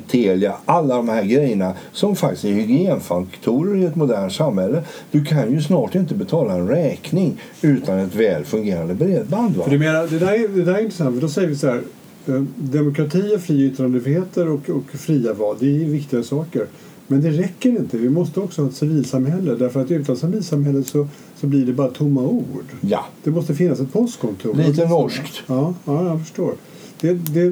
Telia, 0.07 0.53
alla 0.65 0.95
de 0.95 1.09
här 1.09 1.23
grejerna 1.23 1.73
som 1.91 2.15
faktiskt 2.15 2.45
är 2.45 2.49
hygienfaktorer 2.49 3.75
i 3.75 3.85
ett 3.85 3.95
modernt 3.95 4.33
samhälle. 4.33 4.83
Du 5.11 5.25
kan 5.25 5.51
ju 5.51 5.61
snart 5.61 5.95
inte 5.95 6.15
betala 6.15 6.53
en 6.53 6.67
räkning 6.67 7.41
utan 7.61 7.99
ett 7.99 8.15
väl 8.15 8.45
fungerande 8.45 8.93
bredband. 8.93 9.55
Va? 9.55 9.63
För 9.63 9.71
det, 9.71 9.77
menar, 9.77 10.07
det, 10.07 10.19
där 10.19 10.33
är, 10.33 10.47
det 10.47 10.63
där 10.63 10.73
är 10.73 10.81
intressant, 10.81 11.15
för 11.15 11.21
då 11.21 11.29
säger 11.29 11.47
vi 11.47 11.55
så 11.55 11.67
här 11.67 11.81
eh, 12.27 12.43
Demokrati 12.57 13.35
och 13.35 13.41
fri 13.41 13.65
yttrandefriheter 13.65 14.47
och, 14.47 14.69
och 14.69 14.89
fria 14.91 15.33
val, 15.33 15.55
det 15.59 15.65
är 15.65 15.85
viktiga 15.85 16.23
saker. 16.23 16.67
Men 17.07 17.21
det 17.21 17.29
räcker 17.29 17.69
inte. 17.69 17.97
Vi 17.97 18.09
måste 18.09 18.39
också 18.39 18.61
ha 18.61 18.69
ett 18.69 18.75
civilsamhälle. 18.75 19.55
Därför 19.55 19.81
att 19.81 19.91
utan 19.91 20.17
civilsamhället 20.17 20.87
så, 20.87 21.07
så 21.35 21.47
blir 21.47 21.65
det 21.65 21.73
bara 21.73 21.87
tomma 21.87 22.21
ord. 22.21 22.65
Ja, 22.81 23.05
Det 23.23 23.31
måste 23.31 23.55
finnas 23.55 23.79
ett 23.79 23.93
postkontor. 23.93 24.53
lite 24.55 24.87
norskt. 24.87 25.43
Ja, 25.47 25.73
ja 25.85 26.07
jag 26.07 26.19
förstår. 26.19 26.53
Det, 27.01 27.13
det, 27.13 27.49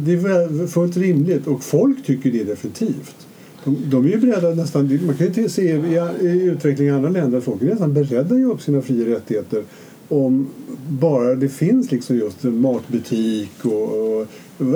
det 0.00 0.12
är 0.12 0.66
fullt 0.66 0.96
rimligt 0.96 1.46
och 1.46 1.64
folk 1.64 2.06
tycker 2.06 2.32
det 2.32 2.44
definitivt. 2.44 3.26
De, 3.64 3.76
de 3.84 4.04
är 4.04 4.08
ju 4.08 4.18
beredda 4.18 4.50
nästan, 4.54 5.00
man 5.06 5.16
kan 5.16 5.32
ju 5.32 5.48
se 5.48 5.62
i, 5.62 6.00
i 6.20 6.42
utveckling 6.42 6.88
i 6.88 6.90
andra 6.90 7.10
länder 7.10 7.38
att 7.38 7.44
folk 7.44 7.62
är 7.62 7.66
nästan 7.66 7.94
beredda 7.94 8.34
att 8.34 8.40
ge 8.40 8.44
upp 8.44 8.62
sina 8.62 8.82
fri 8.82 9.02
och 9.02 9.06
rättigheter 9.06 9.62
om 10.08 10.48
bara 10.88 11.34
det 11.34 11.48
finns 11.48 11.90
liksom 11.90 12.16
just 12.16 12.44
en 12.44 12.60
matbutik 12.60 13.64
och, 13.64 14.20
och 14.20 14.26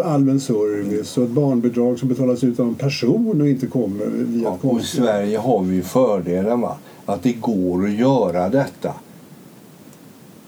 allmän 0.05 0.41
service 0.41 1.19
och 1.19 1.25
ett 1.25 1.31
barnbidrag 1.31 1.99
som 1.99 2.09
betalas 2.09 2.45
ut 2.45 2.61
av 2.61 2.69
en 2.69 2.75
person 2.75 3.41
och 3.41 3.49
inte 3.49 3.67
kommer 3.67 4.07
via 4.07 4.43
Ja, 4.43 4.59
och 4.61 4.81
i. 4.81 4.83
Sverige 4.83 5.39
har 5.39 5.63
vi 5.63 5.75
ju 5.75 5.83
fördelen 5.83 6.61
va? 6.61 6.77
att 7.07 7.23
det 7.23 7.33
går 7.33 7.85
att 7.85 7.93
göra 7.93 8.49
detta 8.49 8.95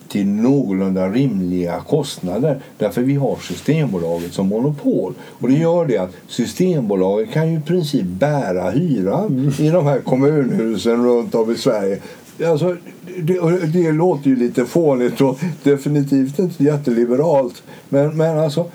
till 0.08 0.26
någorlunda 0.26 1.08
rimliga 1.08 1.80
kostnader. 1.80 2.60
Därför 2.78 3.02
vi 3.02 3.14
har 3.14 3.36
Systembolaget 3.36 4.32
som 4.32 4.46
monopol. 4.46 5.14
Och 5.22 5.48
det 5.48 5.54
gör 5.54 5.86
det 5.86 5.98
att 5.98 6.10
Systembolaget 6.28 7.32
kan 7.32 7.52
ju 7.52 7.58
i 7.58 7.60
princip 7.60 8.06
bära 8.06 8.70
hyran 8.70 9.52
i 9.58 9.68
de 9.68 9.86
här 9.86 9.98
kommunhusen 9.98 11.04
runt 11.04 11.34
om 11.34 11.52
i 11.52 11.56
Sverige. 11.56 11.98
Alltså, 12.46 12.76
det, 13.18 13.66
det 13.72 13.92
låter 13.92 14.28
ju 14.30 14.36
lite 14.36 14.64
fånigt 14.64 15.20
och 15.20 15.38
definitivt 15.62 16.38
inte 16.38 16.64
jätteliberalt. 16.64 17.62
Men, 17.88 18.16
men 18.16 18.38
alltså, 18.38 18.70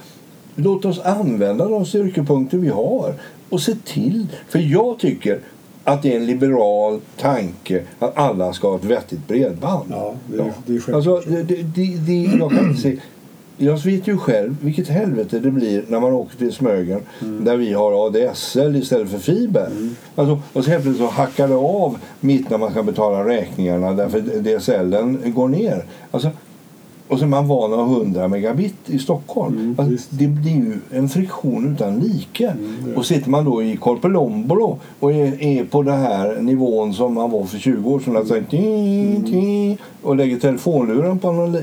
låt 0.56 0.86
oss 0.86 0.99
använda 0.99 1.67
de 1.69 1.86
styrkepunkter 1.86 2.58
vi 2.58 2.69
har 2.69 3.13
och 3.49 3.62
se 3.62 3.75
till. 3.86 4.27
För 4.49 4.60
jag 4.60 4.99
tycker 4.99 5.39
att 5.84 6.01
det 6.01 6.13
är 6.13 6.17
en 6.17 6.25
liberal 6.25 6.99
tanke 7.17 7.84
att 7.99 8.17
alla 8.17 8.53
ska 8.53 8.69
ha 8.69 8.75
ett 8.75 8.86
vettigt 8.86 9.27
bredband. 9.27 9.86
Ja, 9.89 10.13
det 10.27 10.38
det 10.38 10.43
är 10.43 10.80
självklart. 10.80 10.95
Alltså, 10.95 11.32
det, 11.32 11.63
det, 12.06 12.38
jag 12.39 12.51
kan 12.51 12.69
inte 12.69 12.82
se... 12.82 12.97
Jag 13.58 13.78
vet 13.78 14.08
ju 14.08 14.17
själv 14.17 14.56
vilket 14.62 14.88
helvete 14.88 15.39
det 15.39 15.52
blir 15.52 15.84
när 15.88 16.00
man 16.00 16.13
åker 16.13 16.38
till 16.38 16.52
Smögen 16.52 17.00
Mm. 17.22 17.43
där 17.43 17.58
vi 17.58 17.74
har 17.74 18.08
ADSL 18.08 18.76
istället 18.76 19.10
för 19.10 19.17
fiber. 19.20 19.70
Alltså, 20.15 20.39
och 20.54 20.63
så 20.63 20.72
helt 20.72 20.84
plötsligt 20.84 21.10
så 21.10 21.13
hackar 21.13 21.48
det 21.48 21.56
av 21.56 21.98
mitt 22.20 22.50
när 22.50 22.58
man 22.58 22.72
ska 22.72 22.84
betala 22.84 23.28
räkningarna 23.28 23.93
därför 23.93 24.20
DSLen 24.20 25.34
går 25.36 25.48
ner. 25.48 25.86
Alltså, 26.12 26.30
och 27.08 27.20
så 27.20 27.26
är 27.26 27.30
man 27.30 27.48
van 27.48 27.74
att 27.74 27.80
ha 27.80 27.86
100 27.86 28.28
megabit 28.28 28.76
i 28.86 29.00
Stockholm. 29.00 29.58
Mm, 29.58 29.76
alltså, 29.80 30.08
det 30.10 30.28
blir 30.28 30.52
ju 30.52 30.80
en 30.91 31.10
friktion 31.10 31.74
utan 31.74 32.00
like. 32.00 32.46
är 32.46 32.98
och 32.98 33.06
sitter 33.06 33.30
man 33.30 33.46
då 33.46 33.63
i 33.63 33.78
Korpelombolo 33.78 34.80
och 35.00 35.13
är, 35.13 35.43
är 35.43 35.63
på 35.63 35.84
den 35.84 36.00
här 36.00 36.41
nivån 36.41 36.93
som 36.93 37.13
man 37.13 37.32
var 37.32 37.43
för 37.46 37.58
20 37.58 37.89
år 37.89 38.00
sedan 38.00 38.17
alltså, 38.17 38.36
ti, 38.50 39.78
och 40.02 40.15
lägger 40.15 40.39
telefonluren 40.39 41.20
på 41.20 41.32
någon 41.32 41.58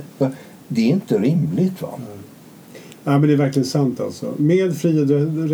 Det 0.69 0.81
är 0.81 0.89
inte 0.89 1.19
rimligt. 1.19 1.83
va? 1.83 1.89
Ja, 3.07 3.19
men 3.19 3.23
det 3.29 3.33
är 3.33 3.37
verkligen 3.37 3.67
sant 3.67 4.01
alltså. 4.01 4.33
Med 4.37 4.77
fria 4.77 5.03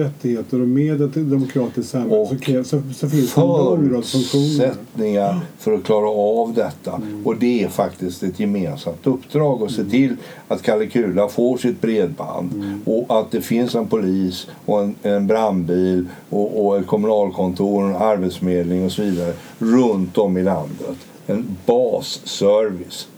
rättigheter 0.04 0.60
och 0.62 0.68
med 0.68 1.00
ett 1.00 1.14
demokratiskt 1.14 1.90
samhälle 1.90 2.26
så, 2.28 2.38
krävs, 2.38 2.68
så, 2.68 2.82
så 2.94 3.08
finns 3.08 3.34
det 3.34 3.40
en 3.40 3.46
lång 3.46 3.92
rad 3.92 4.04
förutsättningar 4.04 5.40
för 5.58 5.72
att 5.72 5.84
klara 5.84 6.08
av 6.08 6.54
detta. 6.54 6.96
Mm. 6.96 7.26
Och 7.26 7.36
det 7.36 7.64
är 7.64 7.68
faktiskt 7.68 8.22
ett 8.22 8.40
gemensamt 8.40 9.06
uppdrag 9.06 9.62
att 9.62 9.70
se 9.70 9.84
till 9.84 10.16
att 10.48 10.62
Kalle 10.62 10.86
Kula 10.86 11.28
får 11.28 11.56
sitt 11.56 11.80
bredband 11.80 12.52
Mm. 12.52 12.80
och 12.84 13.20
att 13.20 13.30
det 13.30 13.40
finns 13.40 13.74
en 13.74 13.86
polis 13.86 14.46
och 14.64 14.82
en, 14.82 14.94
en 15.02 15.26
brandbil 15.26 16.08
och, 16.28 16.66
och 16.66 16.78
ett 16.78 16.86
kommunalkontor, 16.86 17.84
en 17.84 17.96
arbetsförmedling 17.96 18.84
och 18.84 18.92
så 18.92 19.02
vidare 19.02 19.32
runt 19.58 20.18
om 20.18 20.36
i 20.38 20.42
landet. 20.42 20.96
En 21.26 21.56
basservice. 21.66 23.08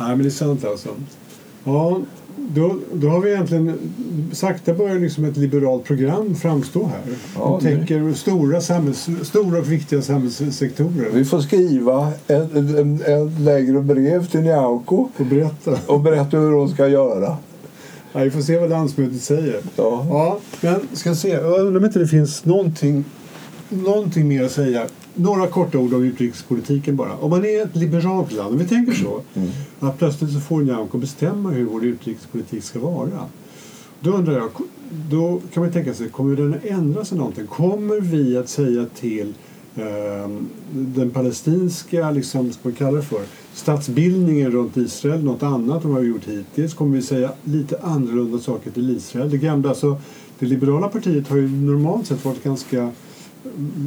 Nej, 0.00 0.08
men 0.08 0.18
det 0.18 0.28
är 0.28 0.30
sant 0.30 0.64
alltså. 0.64 0.88
Ja, 1.64 2.00
då, 2.36 2.76
då 2.92 3.08
har 3.08 3.20
vi 3.20 3.30
egentligen 3.32 3.78
sakta 4.32 4.74
börjar 4.74 4.98
liksom 4.98 5.24
ett 5.24 5.36
liberalt 5.36 5.84
program 5.84 6.34
framstå 6.34 6.84
här. 6.86 7.14
Ja, 7.36 7.58
det- 7.62 7.76
täcker 7.76 8.12
stora, 8.12 8.60
samhälls, 8.60 9.08
stora 9.22 9.58
och 9.58 9.72
viktiga 9.72 10.02
samhällssektorer. 10.02 11.10
Vi 11.12 11.24
får 11.24 11.40
skriva 11.40 12.08
ett, 12.26 12.54
ett, 12.56 13.00
ett 13.08 13.40
längre 13.40 13.80
brev 13.80 14.26
till 14.26 14.40
Nyamko 14.40 15.08
Och 15.16 15.26
berätta. 15.26 15.78
och 15.86 16.00
berätta 16.00 16.36
hur 16.38 16.50
hon 16.52 16.68
ska 16.68 16.88
göra. 16.88 17.36
Ja, 18.12 18.20
vi 18.20 18.30
får 18.30 18.40
se 18.40 18.58
vad 18.58 18.70
landsmötet 18.70 19.22
säger. 19.22 19.60
Ja. 19.76 20.06
Ja, 20.10 20.38
men 20.60 20.80
ska 20.92 21.14
se. 21.14 21.28
Jag 21.28 21.60
undrar 21.60 21.76
om 21.80 21.84
inte 21.84 21.98
det 21.98 22.06
finns 22.08 22.44
någonting, 22.44 23.04
någonting 23.68 24.28
mer 24.28 24.44
att 24.44 24.52
säga. 24.52 24.86
Några 25.14 25.46
korta 25.46 25.78
ord 25.78 25.94
om 25.94 26.04
utrikespolitiken 26.04 26.96
bara. 26.96 27.16
Om 27.16 27.30
man 27.30 27.44
är 27.44 27.62
ett 27.62 27.76
liberalt 27.76 28.32
land, 28.32 28.52
om 28.52 28.58
vi 28.58 28.68
tänker 28.68 28.92
så, 28.92 29.22
att 29.80 29.98
plötsligt 29.98 30.32
så 30.32 30.40
får 30.40 30.60
Nyamko 30.60 30.98
bestämma 30.98 31.50
hur 31.50 31.64
vår 31.64 31.84
utrikespolitik 31.84 32.64
ska 32.64 32.78
vara. 32.78 33.28
Då 34.00 34.10
undrar 34.10 34.32
jag, 34.32 34.50
då 35.10 35.40
kan 35.52 35.62
man 35.62 35.72
tänka 35.72 35.94
sig, 35.94 36.08
kommer 36.08 36.36
den 36.36 36.54
att 36.54 36.64
ändra 36.64 37.04
sig 37.04 37.18
någonting? 37.18 37.46
Kommer 37.46 38.00
vi 38.00 38.36
att 38.36 38.48
säga 38.48 38.86
till 38.94 39.34
ehm, 39.76 40.48
den 40.72 41.10
palestinska, 41.10 42.10
liksom, 42.10 42.52
ska 42.52 42.60
man 42.62 42.72
kalla 42.72 42.96
det 42.96 43.02
för, 43.02 43.22
statsbildningen 43.54 44.50
runt 44.50 44.76
Israel 44.76 45.24
något 45.24 45.42
annat 45.42 45.84
än 45.84 45.90
vad 45.90 46.02
vi 46.02 46.08
har 46.08 46.14
gjort 46.14 46.28
hittills? 46.28 46.74
Kommer 46.74 46.96
vi 46.96 47.02
säga 47.02 47.32
lite 47.44 47.78
annorlunda 47.82 48.38
saker 48.38 48.70
till 48.70 48.96
Israel? 48.96 49.30
Det 49.30 49.38
gamla, 49.38 49.68
alltså, 49.68 50.00
det 50.38 50.46
liberala 50.46 50.88
partiet 50.88 51.28
har 51.28 51.36
ju 51.36 51.48
normalt 51.48 52.06
sett 52.06 52.24
varit 52.24 52.44
ganska 52.44 52.90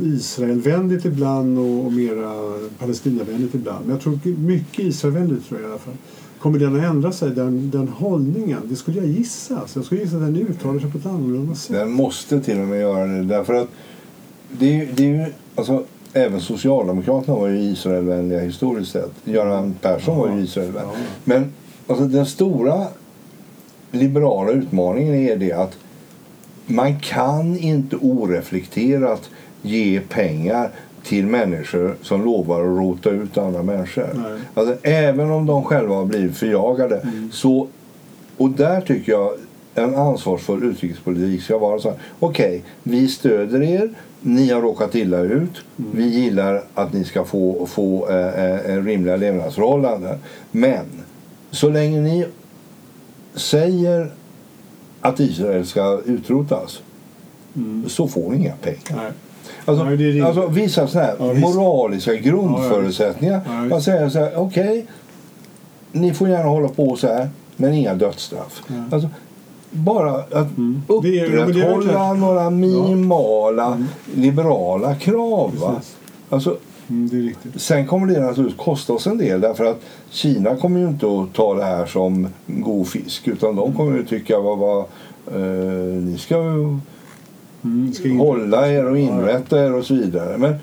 Israelvänligt 0.04 1.06
ibland 1.06 1.60
och, 1.60 1.86
och 1.86 1.94
mera 1.94 2.34
Palestinavänligt 2.80 3.56
ibland. 3.56 3.86
Men 3.86 3.96
jag 3.96 4.02
tror 4.02 4.20
mycket 4.38 4.80
Israelvänligt 4.80 5.48
tror 5.48 5.60
jag 5.62 5.70
i 5.70 5.72
alla 5.72 5.80
fall. 5.80 5.94
Kommer 6.40 6.60
den 6.60 6.76
att 6.76 6.84
ändra 6.84 7.12
sig, 7.12 7.30
den, 7.30 7.70
den 7.72 7.88
hållningen? 7.88 8.62
Det 8.70 8.76
skulle 8.76 8.98
jag 8.98 9.08
gissa. 9.08 9.68
Så 9.68 9.80
jag 9.80 9.86
skulle 9.86 10.02
gissa 10.02 10.16
att 10.16 10.22
den 10.22 10.38
uttalar 10.38 10.80
sig 10.80 10.92
på 10.92 10.98
ett 10.98 11.06
annorlunda 11.06 11.56
sätt. 11.56 11.76
Den 11.76 11.92
måste 11.92 12.42
till 12.42 12.60
och 12.60 12.68
med 12.68 12.80
göra 12.80 13.06
det. 13.06 13.24
Därför 13.24 13.54
att 13.54 13.68
det, 14.52 14.86
det 14.96 15.16
är 15.16 15.34
alltså, 15.56 15.84
även 16.14 16.42
Socialdemokraterna 16.42 17.38
var 17.38 17.48
ju 17.48 17.60
Israelvänliga 17.60 18.40
historiskt 18.40 18.92
sett. 18.92 19.12
Göran 19.24 19.76
Persson 19.82 20.18
var 20.18 20.36
ju 20.36 20.44
Israelvänlig. 20.44 20.94
Ja. 20.94 21.00
Men 21.24 21.54
alltså, 21.88 22.06
den 22.06 22.26
stora 22.26 22.88
liberala 23.92 24.52
utmaningen 24.52 25.14
är 25.16 25.38
det 25.38 25.52
att 25.52 25.78
man 26.66 27.00
kan 27.00 27.58
inte 27.58 27.96
oreflekterat 27.96 29.30
ge 29.66 30.00
pengar 30.10 30.70
till 31.04 31.26
människor 31.28 31.96
som 32.02 32.26
lovar 32.26 32.62
att 32.62 32.78
rota 32.78 33.10
ut 33.10 33.38
andra 33.38 33.64
människor. 33.64 34.10
Nej. 34.14 34.40
Alltså, 34.54 34.76
även 34.88 35.32
om 35.32 35.46
de 35.46 35.64
själva 35.64 35.96
har 35.96 36.06
blivit 36.06 36.38
förjagade. 36.38 37.08
Så, 37.32 37.68
och 38.38 38.50
där 38.50 38.82
tycker 38.82 39.12
jag 39.12 39.32
en 39.76 39.96
ansvarsfull 39.96 40.64
utrikespolitik 40.64 41.44
ska 41.44 41.58
vara 41.58 41.80
så 41.80 41.90
här. 41.90 41.98
Okej, 42.20 42.64
vi 42.84 43.08
stöder 43.08 43.62
er. 43.62 43.90
Ni 44.22 44.50
har 44.50 44.62
råkat 44.62 44.96
illa 44.96 45.20
ut. 45.20 45.62
Vi 45.76 46.04
gillar 46.08 46.64
att 46.74 46.94
ni 46.94 47.04
ska 47.04 47.24
få, 47.26 47.66
få 47.66 48.10
eh, 48.10 48.56
eh, 48.76 48.84
rimliga 48.84 49.16
levnadsförhållanden. 49.16 50.18
Men 50.52 50.86
så 51.52 51.70
länge 51.70 52.02
ni 52.02 52.26
säger 53.36 54.12
att 55.02 55.20
Israel 55.20 55.66
ska 55.66 56.02
utrotas 56.06 56.82
Mm. 57.56 57.90
så 57.90 58.08
får 58.08 58.30
ni 58.32 58.38
inga 58.38 58.54
pengar. 58.56 58.80
Nej. 58.96 59.12
Alltså, 59.66 59.84
Nej, 59.84 59.98
det 59.98 60.22
alltså 60.22 60.48
vissa 60.48 60.88
såna 60.88 61.04
här 61.04 61.16
Ja, 61.20 61.34
moraliska 61.34 62.16
grundförutsättningar. 62.16 63.42
Ja. 63.46 63.52
Man 63.54 63.82
säger 63.82 64.10
så 64.10 64.20
här, 64.20 64.32
okej, 64.36 64.86
ni 65.92 66.14
får 66.14 66.30
gärna 66.30 66.50
hålla 66.50 66.68
på 66.68 66.96
så 66.96 67.08
här, 67.08 67.30
men 67.56 67.74
inga 67.74 67.94
dödsstraff. 67.94 68.62
Ja. 68.68 68.74
Alltså, 68.92 69.10
bara 69.72 70.12
att 70.12 70.58
Mm. 70.58 70.82
Ja, 70.88 70.94
upprätthålla 70.96 72.14
några 72.14 72.50
minimala 72.50 73.84
liberala 74.16 74.96
krav. 74.96 75.80
Alltså, 76.30 76.58
Mm. 76.90 77.34
Sen 77.56 77.88
kommer 77.88 78.08
det 78.14 78.20
naturligtvis 78.22 78.66
kosta 78.66 78.94
oss 78.94 79.08
en 79.08 79.18
del 79.18 79.42
därför 79.42 79.66
att 79.66 79.82
Kina 80.10 80.56
kommer 80.56 80.80
ju 80.80 80.88
inte 80.88 81.06
att 81.08 81.34
ta 81.34 81.54
det 81.54 81.64
här 81.64 81.86
som 81.86 82.28
god 82.48 82.88
fisk 82.88 83.28
utan 83.28 83.56
de 83.56 83.74
kommer 83.74 83.98
ju 83.98 84.06
tycka 84.06 84.40
vad, 84.40 84.58
vad 84.58 84.80
eh, 85.36 85.42
ni 86.04 86.18
ska 86.18 86.36
Mm, 87.64 88.20
hålla 88.20 88.72
er 88.72 88.86
och 88.86 88.98
inrätta 88.98 89.66
er 89.66 89.74
och 89.74 89.86
så 89.86 89.94
vidare. 89.94 90.38
Men 90.38 90.56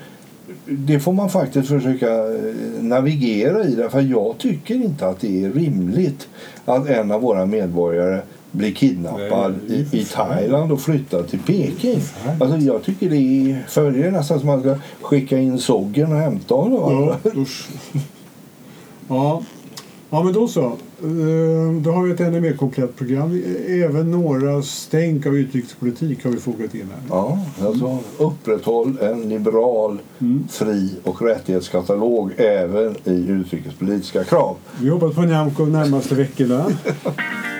det 0.65 0.99
får 0.99 1.13
man 1.13 1.29
faktiskt 1.29 1.67
försöka 1.67 2.07
eh, 2.07 2.53
navigera 2.81 3.63
i 3.63 3.75
därför 3.75 4.01
jag 4.01 4.37
tycker 4.37 4.75
inte 4.75 5.07
att 5.07 5.19
det 5.19 5.43
är 5.43 5.51
rimligt 5.51 6.27
att 6.65 6.87
en 6.87 7.11
av 7.11 7.21
våra 7.21 7.45
medborgare 7.45 8.21
blir 8.51 8.71
kidnappad 8.71 9.51
Nej, 9.51 9.83
det 9.89 9.95
är 9.95 9.99
i, 9.99 10.01
i. 10.01 10.05
Thailand 10.05 10.71
och 10.71 10.81
flyttad 10.81 11.27
till 11.27 11.39
Peking. 11.39 11.99
Alltså 12.39 12.57
jag 12.57 12.83
tycker 12.83 13.09
det 13.09 13.17
är, 13.17 13.63
följer 13.67 14.11
nästan 14.11 14.39
som 14.39 14.49
att 14.49 14.65
man 14.65 14.75
ska 14.75 14.83
skicka 15.01 15.37
in 15.37 15.59
Soggen 15.59 16.11
och 16.11 16.17
hämta 16.17 16.55
honom. 16.55 17.15
Ja, 17.23 17.31
ja. 19.07 19.43
ja, 20.09 20.23
men 20.23 20.33
då 20.33 20.47
så. 20.47 20.77
Eh, 21.03 21.81
Då 21.81 21.91
har 21.91 22.03
vi 22.03 22.11
ett 22.11 22.19
ännu 22.19 22.41
mer 22.41 22.53
komplett 22.53 22.95
program. 22.95 23.41
Även 23.67 24.11
några 24.11 24.61
stänk 24.61 25.25
av 25.25 25.35
utrikespolitik 25.37 26.23
har 26.23 26.31
vi 26.31 26.37
fogat 26.37 26.75
in 26.75 26.81
här. 26.91 26.99
Ja, 27.09 27.39
alltså 27.61 27.97
upprätthåll 28.17 28.97
en 29.01 29.21
liberal, 29.29 29.99
Mm. 30.19 30.47
fri 30.51 30.95
och 31.03 31.21
rättighetskatalog 31.21 32.31
även 32.37 32.95
i 33.03 33.25
utrikespolitiska 33.29 34.23
krav. 34.23 34.55
Vi 34.81 34.89
hoppas 34.89 35.15
på 35.15 35.21
Nyamko 35.21 35.65
närmaste 35.65 36.15
veckorna. 36.15 36.65